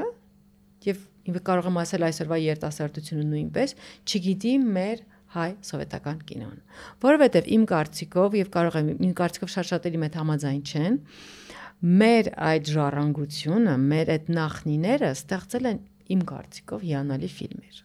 [0.88, 3.74] եւ ինքը կարող եմ ասել այսօրվա երիտասարդությունը նույնպես
[4.08, 5.02] չգիտի մեր
[5.36, 6.60] հայ սովետական կինոն
[7.04, 10.96] որովհետեւ իմ կարծիքով եւ կարող եմ իմ կարծիքով շատ շատերի մեծ համաձայն չեն
[11.82, 15.82] մեր այդ ժառանգությունը մեր այդ նախնիները ստեղծել են
[16.16, 17.84] իմ կարծիքով հիանալի ֆիլմեր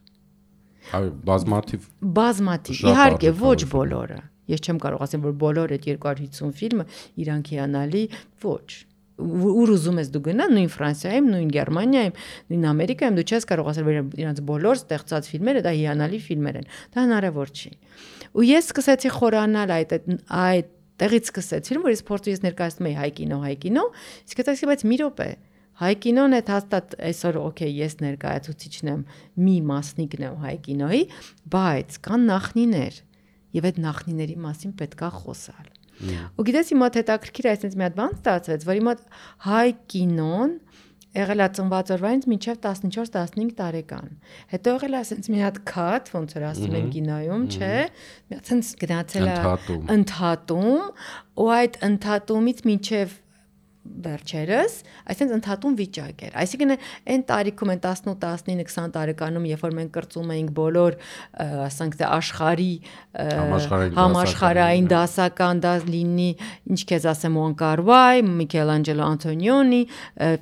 [0.98, 4.20] այո բազմաթիվ բազմաթիվ իհարկե ոչ բոլորը
[4.52, 6.86] ես չեմ կարող ասել որ բոլոր այդ 250 ֆիլմը
[7.22, 8.02] իրանք հիանալի
[8.42, 8.66] ոչ
[9.22, 12.14] ուր ուզում ես դու գնա նույն Ֆրանսիայում, նույն Գերմանիայում,
[12.52, 16.70] նույն Ամերիկայում դու չես կարող ասել որ իրանց բոլոր ստեղծած ֆիլմերը դա հիանալի ֆիլմեր են։
[16.96, 17.72] Դա հնարավոր չի։
[18.32, 19.94] Ու ես սկսեցի խորանալ այդ
[20.42, 20.72] այդ
[21.02, 23.86] տեղից սկսեցի, որ ես փորձու ես ներկայացնում եի հայ կինո, հայ կինո,
[24.30, 25.30] իսկ հետո բայց մի րոպե
[25.80, 29.04] Հայ կինոն է հաստատ այսօր օքեյ ես ներկայացուցիչն եմ,
[29.46, 31.00] մի մասնիկն եմ հայ կինոյի,
[31.54, 32.98] բայց կան նախնիներ
[33.56, 35.70] եւ այդ նախնիների մասին պետքա խոսալ։
[36.36, 39.02] Ու գիտես իմ մոտ հետաքրքիր այսպես մի հատ բան ստացվեց, որ իմ մոտ
[39.48, 40.54] հայ կինոն
[41.16, 44.12] եղել է ծնված օրվանից մինչև 14-15 տարեկան։
[44.52, 47.72] Հետո եղել է ասենց մի հատ քաթ, ոնց որ ասում են կինոյում, չէ՞,
[48.28, 49.36] մի հատ ցենց գնացել է
[49.96, 50.86] ընդհատում,
[51.42, 53.18] ու այդ ընդհատումից մինչև
[53.82, 54.74] վերջերս,
[55.10, 56.72] այսինքն ընդհատում վիճակ էր։ Այսինքն
[57.12, 60.96] այն տարիքում, այն 18, 19, 20 տարեկանում, երբ որ մենք կրծում էինք բոլոր,
[61.66, 62.68] ասենք թե աշխարհի
[63.98, 66.30] համաշխարհային դասական դա լինի,
[66.70, 69.82] ինչ քեզ ասեմ, Ուան Կարվայ, Միքելանջելո Անտոնիոնի,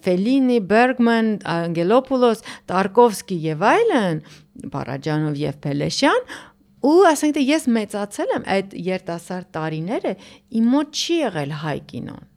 [0.05, 4.24] Ֆելինի, Բերգման, Անգելոպուլոս, Տարկովսկի եւ այլն,
[4.70, 6.32] Պարաջանով եւ Փելեշյան,
[6.80, 10.14] ու ասենք թե ես մեծացել եմ այդ երիտասարդ տարիները,
[10.61, 12.30] իմ մոտ չի եղել հայ կինոն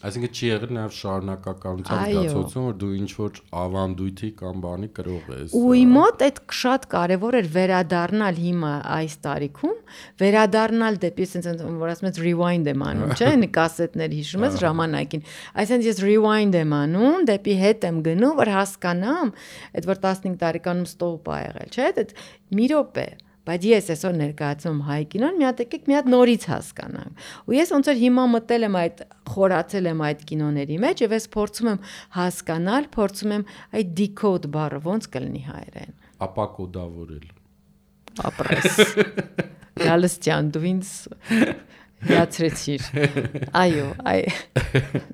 [0.00, 5.56] Այսինքն չի եղել նաև շարունակականության զգացողություն, որ դու ինչ որ ավանդույթի կամ բանի կրող ես։
[5.60, 9.76] Ու իմ մոտ այդ շատ կարևոր էր վերադառնալ հիմա այս տարիքում,
[10.24, 13.30] վերադառնալ դեպի ասենց որ ասում ես rewind եմ անում, չէ՞,
[13.60, 15.26] կասետներ հիշում ես ժամանակին։
[15.60, 19.34] Այսինքն ես rewind եմ անում, դեպի հետ եմ գնում, որ հասկանամ,
[19.76, 22.16] այդ որ 15 տարեկանում ստոպ ա եղել, չէ՞, այդ
[22.56, 23.10] մի րոպե
[23.48, 27.72] բայց ես այսօր ներկայացնում հայ կինոն, մի հատ եկեք մի հատ նորից հասկանանք։ Ու ես
[27.74, 31.80] ոնց որ հիմա մտել եմ այդ խորացել եմ այդ կինոների մեջ եւ ես փորձում եմ
[32.20, 33.44] հասկանալ, փորձում եմ
[33.80, 35.92] այդ decode բառը ոնց կլինի հայերեն։
[36.30, 37.26] Ապակոդավորել։
[38.30, 38.80] Ապրես։
[39.80, 40.94] Գալստյան դու ինձ
[42.00, 42.84] Հիացրեցիր։
[43.60, 44.20] Այո, այ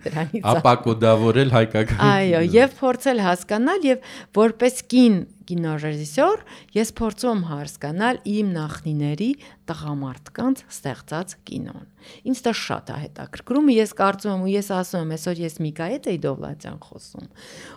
[0.05, 5.16] դրանից ապակոդավորել հայկական։ Այո, եւ փորձել հասկանալ եւ որպես կին
[5.51, 6.43] կինոռեժիսոր
[6.77, 9.31] ես փորձում եմ հասկանալ իմ նախնիների
[9.67, 11.87] տղամարդկանց ստեղծած կինոն։
[12.31, 15.87] Ինձ դա շատ է հետաքրքրում, ես կարծում եմ ու ես ասում եմ, այսօր ես Միկա
[15.91, 17.27] հետ էի Դովլատյան խոսում։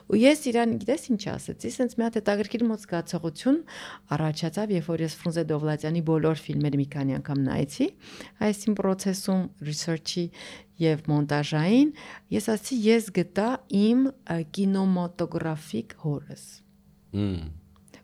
[0.09, 3.59] Ու ես իրան, գիտես ինչ ասեցի, ասենց մի հատ հետաքրքիր մոտ զգացողություն
[4.19, 7.87] առաջացավ, երբ որ ես Ֆրունզե Դովլատյանի բոլոր ֆիլմերը մի քանի անգամ նայեցի,
[8.49, 10.25] այս իմ process-ում research-ի
[10.79, 11.93] եւ մոնտաժային,
[12.37, 13.49] ես ասացի, ես գտա
[13.83, 14.05] իմ
[14.59, 16.45] կինոմատոգրաֆիկ հորս։
[17.17, 17.58] Հմ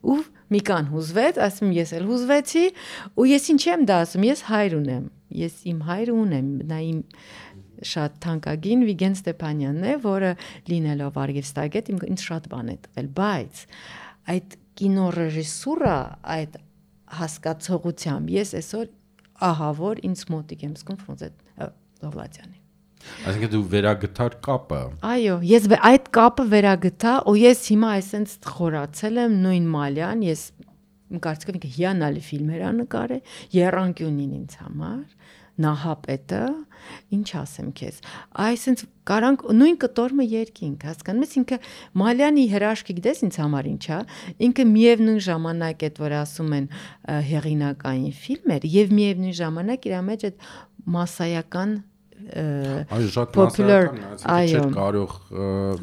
[0.05, 0.21] ու
[0.53, 2.65] Միկան հուզվեց, ասում ես էլ հուզվեցի
[3.17, 6.99] ու ես ինչ եմ դա ասում, ես հայր ունեմ։ Ես իմ հայր ունեմ, նա իմ
[7.91, 10.29] շատ թանկագին Վիգեն Ստեփանյանն է, որը
[10.69, 13.63] լինելով արգեստագետ իմ ինձ շատ բան է տվել, բայց
[14.35, 15.97] այդ կինոռեժիսուրա,
[16.35, 16.59] այդ
[17.19, 18.93] հասկացողությամբ ես այսօր
[19.49, 21.33] ահա որ ինձ մոտիկ եմ զգում Ֆրունզե
[22.05, 22.64] Դովլատյանի
[23.25, 29.37] Այսինքն դու վերագտար կապը։ Այո, ես այդ կապը վերագտա, ու ես հիմա այսենց խորացել եմ
[29.45, 30.43] նույն մալյան, ես
[31.25, 33.23] կարծիքով ինքը հիանալի ֆիլմեր ա նկարել,
[33.55, 35.01] երանկյունին ինձ համար
[35.65, 36.43] նահապետը,
[37.15, 37.99] ինչ ասեմ քեզ։
[38.45, 41.59] Այսինց կարանք նույն կտորմը երկինք, հասկանում ես, ինքը
[42.01, 43.99] Մալյանի հրաշքը գիտես ինձ համար ինչա,
[44.49, 46.69] ինքը միևնույն ժամանակ այդ որ ասում են
[47.31, 50.47] հեղինակային ֆիլմեր եւ միևնույն ժամանակ իր մեջ այդ
[50.95, 51.77] մասսայական
[52.95, 53.87] այո շատ popular
[54.33, 55.15] այո կարող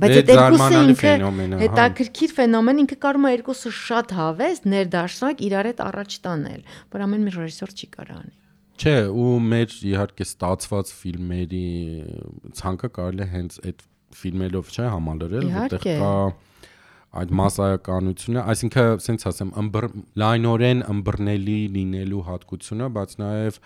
[0.02, 6.16] վերզարմանալի ֆենոմեն է հետաքրքիր ֆենոմեն ինքը կարող է երկուսը շատ հավես ներդաշնակ իրար հետ առաջ
[6.26, 6.62] տանել
[6.96, 8.34] որ ամեն մի ռեժիսոր չի կարող անի
[8.82, 11.66] Չէ, ու մեր իհարկե ստացված ֆիլմերի
[12.58, 13.84] ցանկը կարելի է հենց այդ
[14.16, 16.14] ֆիլմերով չէ համալրել, որտեղ կա
[17.22, 19.86] այդ մասսայականությունը, այսինքն, ասենց ասեմ, ըմբր
[20.22, 23.58] լայնորեն ըմբռնելի լինելու հատկությունը, բայց նաև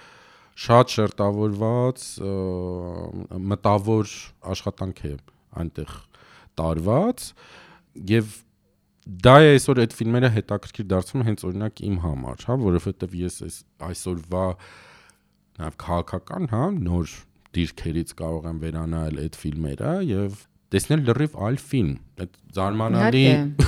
[0.57, 2.05] շատ շերտավորված
[3.53, 4.13] մտավոր
[4.57, 5.13] աշխատանք է
[5.63, 5.95] այնտեղ
[6.57, 7.29] տարված
[8.17, 8.35] եւ
[9.07, 13.59] դա է այսօր այդ ֆիլմերը հետաքրքիր դարձնում հենց օրինակ իմ համար, հա, որովհետեւ ես այս
[13.87, 14.47] այսօրվա
[15.61, 17.13] նաեւ քաղաքական, հա, նոր
[17.57, 20.41] դիրքերից կարող եմ վերանայել այդ ֆիլմերը եւ
[20.75, 21.93] տեսնել լրիվ այլ ֆիլմ։
[22.23, 23.25] Այդ զարմանալի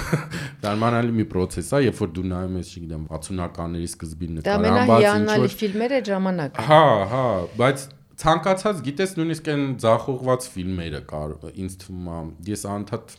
[0.65, 4.49] զարմանալի մի process է, երբ որ դու նայում ես, չգիտեմ, 60-ականների սկզբին նկարահանված ինչ որ
[4.49, 6.83] Դա ամենահիանալի ֆիլմերը ժամանակ։ Հա,
[7.13, 7.27] հա,
[7.61, 7.85] բայց
[8.19, 12.19] ցանկացած գիտես նույնիսկ այն ձախողված ֆիլմերը կար ինձ թվում է
[12.49, 13.15] ես անդադ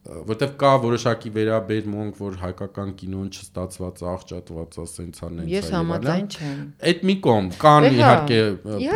[0.00, 6.28] որտեվ կա որոշակի վերաբերմունք, որ հայկական կինոն չստացված աղճատված է, սենց անենց է։ Ես համաձայն
[6.30, 8.40] չեմ։ Այդ մի կողմ կան իհարկե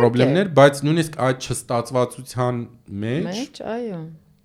[0.01, 2.63] խնդիրներ, բայց նույնիսկ այդ չստացվածության
[3.05, 4.01] մեջ մեջ, այո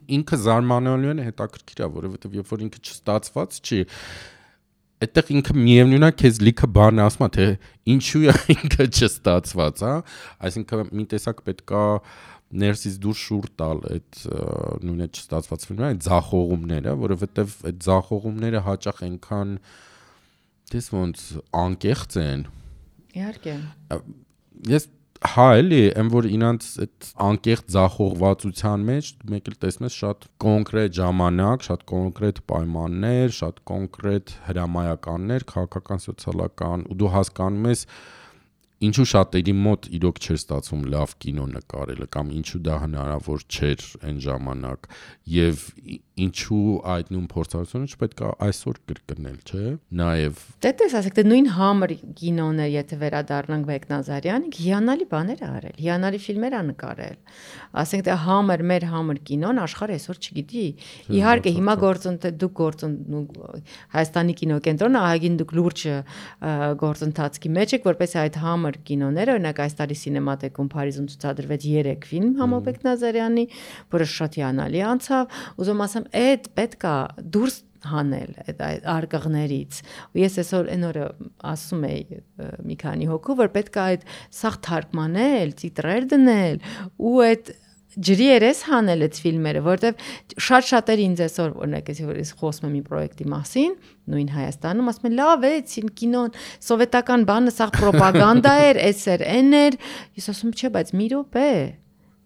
[0.10, 3.80] ինքը զարմանալիորեն հետաքրքիր է, որովհետև երբ որ ինքը չստացված չի,
[5.06, 7.48] այդտեղ ինքը միևնույն է քեզ լիքը բան ասում է, թե
[7.94, 9.94] ինչու է ինքը չստացված, հա,
[10.50, 11.84] այսինքն մի տեսակ պետքա
[12.50, 14.22] ներսից դուրս շուր տալ այդ
[14.86, 19.52] նույն այդ չստացված ֆիլմը, այդ ձախողումները, որովհետև այդ ձախողումները հաճախ այնքան
[20.70, 21.26] դες ոնց
[21.64, 22.46] անկեղծ են։
[23.20, 23.54] Իհարկե։
[24.70, 24.90] Ես
[25.20, 31.66] հա էլի, այն որ ինանց այդ անկեղծ ձախողվածության մեջ մեկ էլ տեսնես շատ կոնկրետ ժամանակ,
[31.68, 37.84] շատ կոնկրետ պայմաններ, շատ կոնկրետ հրամայականներ, քաղաքական, սոցիալական, ու դու հասկանում ես,
[38.80, 44.22] ինչու շատերի մոտ իրոք չէր ստացվում լավ կինո նկարելը կամ ինչու դա հնարավոր չէր այն
[44.26, 44.88] ժամանակ
[45.36, 45.66] եւ
[46.26, 46.62] ինչու
[46.94, 49.64] այդ նույն փորձառությունը չպետք է այսօր կրկնել, չէ՞։
[50.00, 55.78] Նաեւ Դե տես ասեք, դե նույն համր կինոներ, եթե վերադառնանք Վեկնազարյանին, հիանալի բաներ ա արել,
[55.80, 57.18] հիանալի ֆիլմեր ա նկարել։
[57.80, 60.66] Ասենք դե համր մեր համր կինոն աշխարհը այսօր չգիտի։
[61.20, 62.94] Իհարկե հիմա գործընթաց դուք գործն
[63.94, 65.84] Հայաստանի կինոկենտրոնը ահագին դուք լուրջ
[66.84, 72.34] գործընթացքի մեջ եք, որպես այդ համր կինոները, օրինակ այս տարի սինեմատեկում Փարիզում ցուցադրվեց 3 ֆիլմ
[72.40, 73.46] Համոբեկ Նազարյանի,
[73.96, 76.96] որը շատ հիանալի անցավ։ Ուզում ասեմ, այդ պետքա
[77.36, 77.58] դուրս
[77.90, 79.80] հանել այդ արկղներից
[80.12, 81.06] ու ես այսօր այն օրը
[81.54, 82.20] ասում էի
[82.68, 84.06] մի քանի հոգու որ պետք է այդ
[84.40, 86.62] սաղ թարգմանել, տիտրեր դնել
[87.00, 87.52] ու այդ
[87.98, 92.82] ջրի երես հանել այդ ֆիլմերը, որովհետև շատ շատեր ինձ այսօր օրինակ ես խոսում եմ մի
[92.86, 93.74] պրոյեկտի մասին,
[94.14, 96.40] նույն Հայաստանում, ասում են լավ է, ցին կինոն,
[96.70, 99.80] սովետական բանը սա պրոպագանդա էր, էս էր, այն էր։
[100.22, 101.50] Ես ասում չէ, բայց մի րոպե։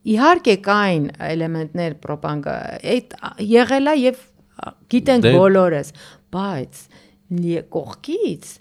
[0.04, 2.56] Իհարկե կային էլեմենտներ պրոպագանդա,
[2.94, 3.16] այդ
[3.54, 4.26] եղել է եւ
[4.94, 5.94] գիտենք դե- բոլորս,
[6.34, 6.84] բայց
[7.74, 8.52] կողքից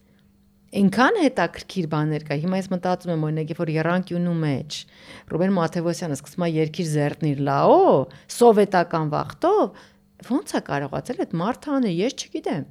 [0.72, 4.76] Ինքան հետաքրքիր բաներ կա։ Հիմա ես մտածում եմ օրինակ, որ Երանկյունու մեջ
[5.32, 7.82] Ռուբեն Մաթեոսյանը սկսում է երկիր զերտնիր լաո,
[8.32, 9.82] սովետական վախտով,
[10.32, 12.64] ո՞նց է կարողացել այդ մարդը անել, ես չգիտեմ։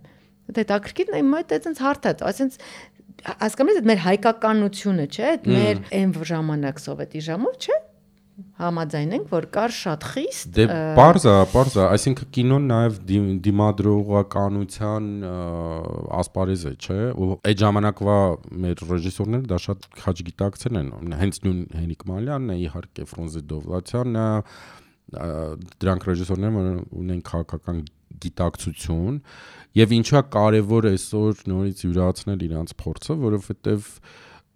[0.52, 2.66] Դա հետաքրքիրն է, իմ այդ այդպես հարթ է, այսինքն
[3.46, 7.78] հասկանում եք, մեր հայկականությունը, չէ՞, այդ մեր այն ժամանակ սովետի ժամով, չէ՞
[8.62, 10.66] համաձայնենք, որ կար շատ խիստ Դե
[10.98, 13.00] բարձա, բարձա, այսինքն կինոն նաև
[13.48, 15.08] դիմադրողականության
[16.22, 18.18] ասպարեզ է, չէ՞, ու այդ ժամանակվա
[18.66, 24.28] մեր ռեժիսորները դա շատ քաչ գիտակցել են։ Հենց նույն Հենիկ Մալյանն է, իհարկե Ֆրոնզե Դովլացյանը,
[25.12, 27.82] դրանք ռեժիսորները ունեն քաղաքական
[28.22, 29.18] գիտակցություն
[29.78, 33.90] եւ ինչու է կարեւոր այսօր նորից յուրացնել իրանց փորձը, որովհետեւ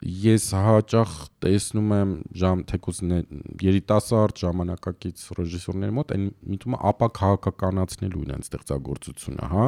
[0.04, 2.98] ես հաճախ տեսնում եմ ժամ թեկուզ
[3.64, 9.68] երիտասարդ ժամանակակից ռեժիսորների մոտ այն միտումը ապա քաղաքականացնելու իրենց ստեղծագործությունը, հա։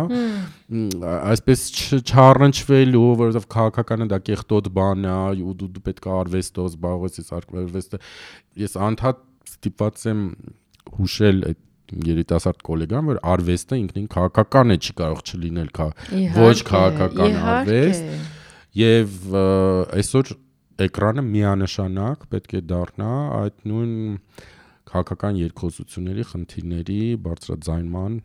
[1.32, 1.64] Այսպես
[2.04, 5.18] չառնչվելու, որովհետև քաղաքականը դա կեղտոտ բան է,
[5.48, 8.02] ու դու դու պետք է արվեստով զբաղվես, արվեստը
[8.68, 10.26] ես անդադ ստիպված եմ
[10.98, 15.86] հուշել այդ երիտասարդ գոլեգան, որ արվեստը ինքնին քաղաքական է, չի կարող չլինել քա
[16.36, 18.36] ոչ քաղաքական արվեստ
[18.78, 19.36] Եվ
[19.98, 20.34] այսօր
[20.88, 23.94] էկրանը միանշանակ պետք է դառնա այդ նույն
[24.88, 28.20] քաղաքական երկխոսությունների, խնդիրների բարձրաձայնման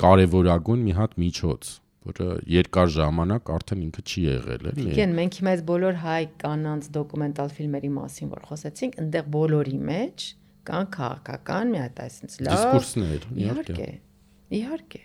[0.00, 1.70] կարևորագույն մի հատ միջոց
[2.08, 6.86] որը երկար ժամանակ արդեն ինքը չի եղել էլի։ Գիտեն, մենք հիմա այս բոլոր հայ կանանց
[6.96, 10.26] դոկումենտալ ֆիլմերի մասին որ խոսեցինք, այնտեղ բոլորի մեջ
[10.70, 13.90] կան քաղաքական մի հատ այսպես լավ դիսկուրսներ, իհարկե։
[14.60, 15.02] Իհարկե։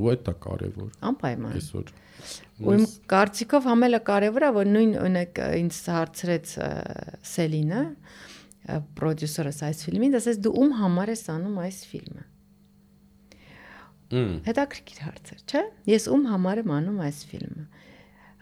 [0.00, 1.92] Ու դա կարևոր։ Անպայման։ Այսօր
[2.60, 6.52] Ու իմ կարծիքով համելը կարևոր է, որ նույն օրինակ ինձ հարցրեց
[7.30, 7.82] Սելինը,
[9.00, 12.24] պրոդյուսերս այս ֆիլմին, ասես դու ում համար ես անում այս ֆիլմը։
[14.10, 17.64] Հմ։ Հետաքրքիր հարց էր, չէ՞։ Ես ում համար եմ անում այս ֆիլմը։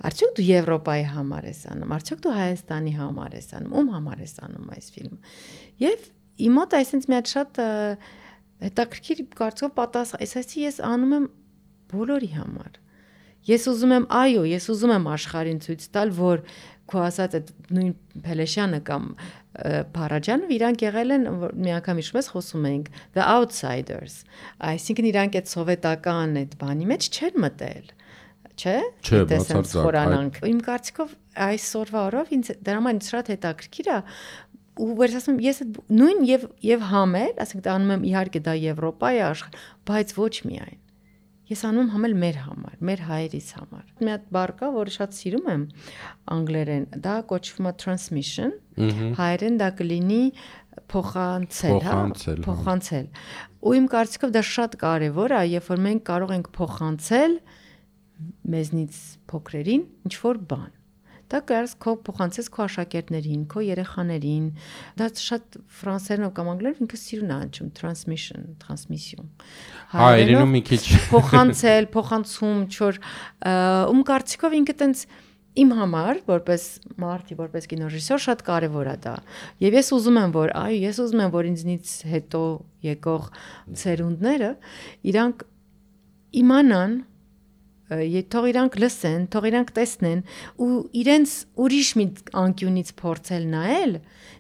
[0.09, 4.35] Արդյոք դու Եվրոպայի համար ես անում, արդյոք դու Հայաստանի համար ես անում, ում համար ես
[4.47, 5.33] անում այս ֆիլմը։
[5.83, 6.05] Եվ
[6.49, 7.61] իմ մոտ այսպես մի հատ շատ
[8.69, 11.27] հետաքրքիր կարծիքով պատասխան, այսինքն ես անում եմ
[11.93, 12.79] բոլորի համար
[13.49, 16.43] Ես ուզում եմ, այո, ես ուզում եմ աշխարհին ցույց տալ, որ
[16.89, 17.93] քո ասած այդ նույն
[18.25, 19.07] Փելեշյանը կամ
[19.95, 21.25] Փարաջանը իրանք եղել են
[21.59, 24.19] մի անգամ իշում ես խոսում էինք the outsiders
[24.69, 27.91] այսինքն իրանք այդ սովետական այդ բանի մեջ չեն մտել
[28.59, 31.17] չէ չէ բացարձակ իմ կարծիքով
[31.49, 33.99] այսօրվա օրով ինձ դրա համար ինձ շատ հետաքրքիր է
[34.79, 38.55] ու վերջ ասում ես այդ նույն եւ եւ համեր, ասենք դա անում եմ իհարկե դա
[38.63, 39.49] Եվրոպա է աշխ,
[39.91, 40.79] բայց ոչ միայն։
[41.49, 45.47] Ես անում համել մեր համար, մեր հայերիս համար։ Մի հատ բառ կա, որը շատ սիրում
[45.55, 45.63] եմ
[46.35, 48.53] անգլերեն, դա կոչվում է transmission։
[49.19, 50.59] Հայերեն դա կլինի հա,
[50.93, 51.97] Փոխանցել, հա։
[52.45, 53.07] փոխանցել։
[53.67, 57.35] Ու իմ կարծիքով դա շատ կարևոր է, երբ որ մենք կարող ենք փոխանցել
[58.55, 59.01] մեզնից
[59.33, 60.78] փոքրերին ինչ որ բան։
[61.29, 64.47] Դա կարս քո փոխանցես քո աշակերտներին, քո երեխաներին։
[64.97, 69.31] Դա շատ ֆրանսերենով կամ անգլերենով ինքը սիրուն է անջում transmission, transmission։
[69.93, 73.01] Հայերենում մի քիչ փոխանցել, փոխանցում, չոր
[73.93, 75.05] ում կարծիքով ինքը տենց
[75.59, 76.65] իմ համար որպես
[77.03, 79.15] մարտի որպես կինոռեժիսոր շատ կարևոր է դա
[79.65, 82.43] եւ ես ուզում եմ որ այ ես ուզում եմ որ ինձնից հետո
[82.89, 83.31] եկող
[83.83, 84.51] ծերունդները
[85.13, 85.47] իրանք
[86.43, 86.95] իմանան
[87.89, 90.19] Թող իրանք լսեն, թող իրանք տեսնեն
[90.61, 90.73] ու
[91.03, 91.35] իրենց
[91.65, 92.07] ուրիշ մի
[92.43, 93.95] անկյունից փորձել նայել,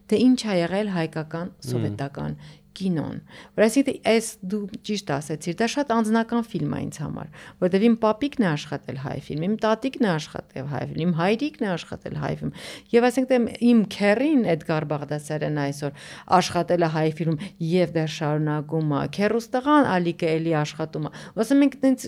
[0.09, 2.37] թե ինչ ա եղել հայկական սովետական
[2.79, 3.19] կինոն։
[3.59, 7.29] Որ այսինքն այս դու ճիշտ ասեցիր, դա շատ անձնական ֆիլմ է ինձ համար,
[7.63, 11.67] որովհետև իմ պապիկն է աշխատել հայ ֆիլմ, իմ տատիկն է աշխատել հայ ֆիլմ, իմ հայրիկն
[11.69, 12.53] է աշխատել հայ ֆիլմ։
[12.95, 15.93] Եվ այսինքն իմ քերին Էդգար Բաղդասարյանն այսօր
[16.39, 17.37] աշխատել է հայ ֆիլմ
[17.69, 22.07] եւ դեռ շարունակում է։ Քերուստղան Ալիկը էլի աշխատում է։ Ոսը մենք տենց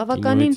[0.00, 0.56] բավականին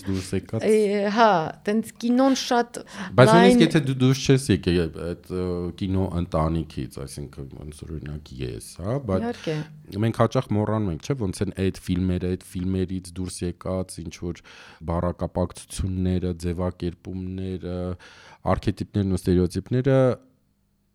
[1.14, 1.32] հա,
[1.68, 2.80] տենց կինոն շատ
[3.18, 5.32] Բայց նույնիսկ եթե դու դուրս չես եկել այդ
[5.80, 11.42] կինո ընտանիքից, այսինքն ոնց օրինակ ես, հա, բայց Իհարկե։ մենք հաճախ մոռանում ենք, չէ՞, ոնց
[11.44, 14.44] են այդ ֆիլմերը, այդ ֆիլմերից դուրս եկած ինչ որ
[14.90, 17.80] բառակապակցությունները, ձևակերպումները,
[18.54, 19.98] արխետիպներն ու ստերեոտիպները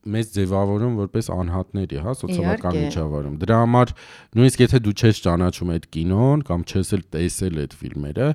[0.08, 3.92] մեզ ձևավորում որպես անհատների, հա, սոցիալական միջավայրում։ Դրա համար
[4.38, 8.28] նույնիսկ եթե դու չես ճանաչում այդ կինոն կամ չես էլ տեսել այդ ֆիլմերը,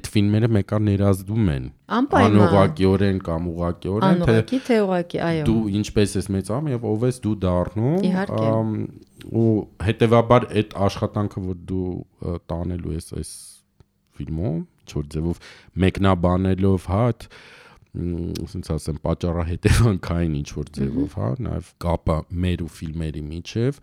[0.00, 1.68] այդ ֆիլմերը մեկար ներազդում են
[2.00, 7.06] Անպայման։ անուղակիորեն կամ ուղակիորեն, թե Անուղակի թե ուղակի, այո։ դու ինչպես ես մեծանում եւ ով
[7.10, 8.04] ես դու դառնում
[9.28, 9.52] ու
[9.86, 11.94] հետեւաբար այդ աշխատանքը որ դու
[12.50, 13.32] տանելու ես այս
[14.18, 15.40] ֆիլմում ինչ որ ձևով
[15.84, 17.06] մեկնաբանելով հա
[17.90, 23.80] ասենց ասեմ պատճառահետևանքային ինչ որ ձևով հա նաեւ կապը մեր ու ֆիլմերի միջև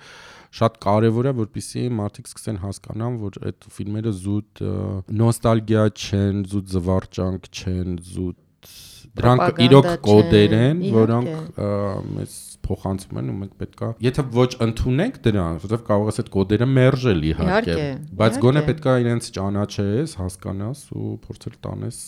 [0.59, 4.63] շատ կարեւոր է որպեսզի մարդիկ սկսեն հասկանան որ այդ ֆիլմերը զուտ
[5.23, 8.71] նոստալգիա չեն զուտ զվարճանք չեն զուտ
[9.17, 11.59] դրանք իրոք կոդեր են որոնք
[12.17, 12.35] մեզ
[12.67, 17.21] փոխանցում են ու մենք պետքա եթե ոչ ընդունենք դրան որովհետեւ կարող ես այդ կոդերը մերժել
[17.31, 17.77] իհարկե
[18.21, 22.01] բայց գոնե պետքա իրենց ճանաչես հասկանաս ու փորձել տանես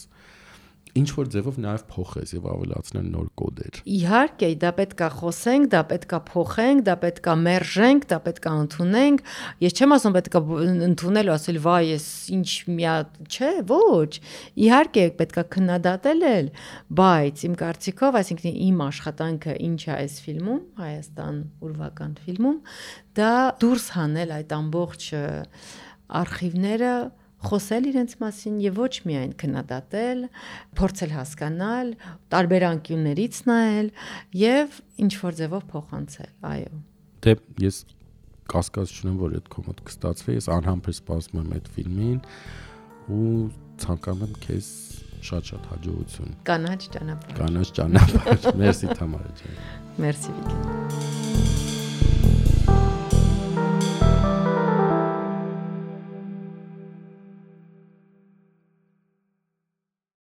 [1.00, 6.20] ինչ որ ձևով նաև փոխես եւ ավելացնել նոր կոդեր Իհարկե, դա պետքա խոսենք, դա պետքա
[6.30, 9.24] փոխենք, դա պետքա մերժենք, դա պետքա ընդունենք։
[9.64, 10.41] Ես չեմ ասում պետքա
[10.89, 12.95] ընդունել ու ասել վայ, ես ինչ միա,
[13.30, 14.12] չէ, ոչ։
[14.70, 16.52] Իհարկե, պետքա քննադատել էլ,
[17.00, 21.39] բայց իմ կարծիքով, այսինքն իմ աշխատանքը ինչ է այս ֆիլմում, Հայաստան
[21.70, 22.60] ուրվական ֆիլմում,
[23.20, 23.34] դա
[23.64, 25.10] դուրս հանել այդ ամբողջ
[26.20, 26.93] արխիվները
[27.48, 30.24] խոսել իրենց մասին եւ ոչ միայն քննադատել,
[30.80, 31.94] փորձել հասկանալ,
[32.34, 33.92] տարբեր անկյուններից նայել
[34.44, 36.74] եւ ինչ որ ձևով փոխանցել, այո։
[37.24, 37.78] Դե ես
[38.50, 42.20] կասկած չունեմ, որ այդ կոմոդ կստացվի, ես անհամբեր սպասում եմ այդ ֆիլմին
[43.20, 43.34] ու
[43.84, 44.72] ցանկանում քեզ
[45.30, 49.56] շատ-շատ հաջողություն։ Կանաչ ճանապարհ։ Կանաչ ճանապարհ։ Մերսի Թամարա ջան։
[50.06, 51.18] Մերսի Վիկե։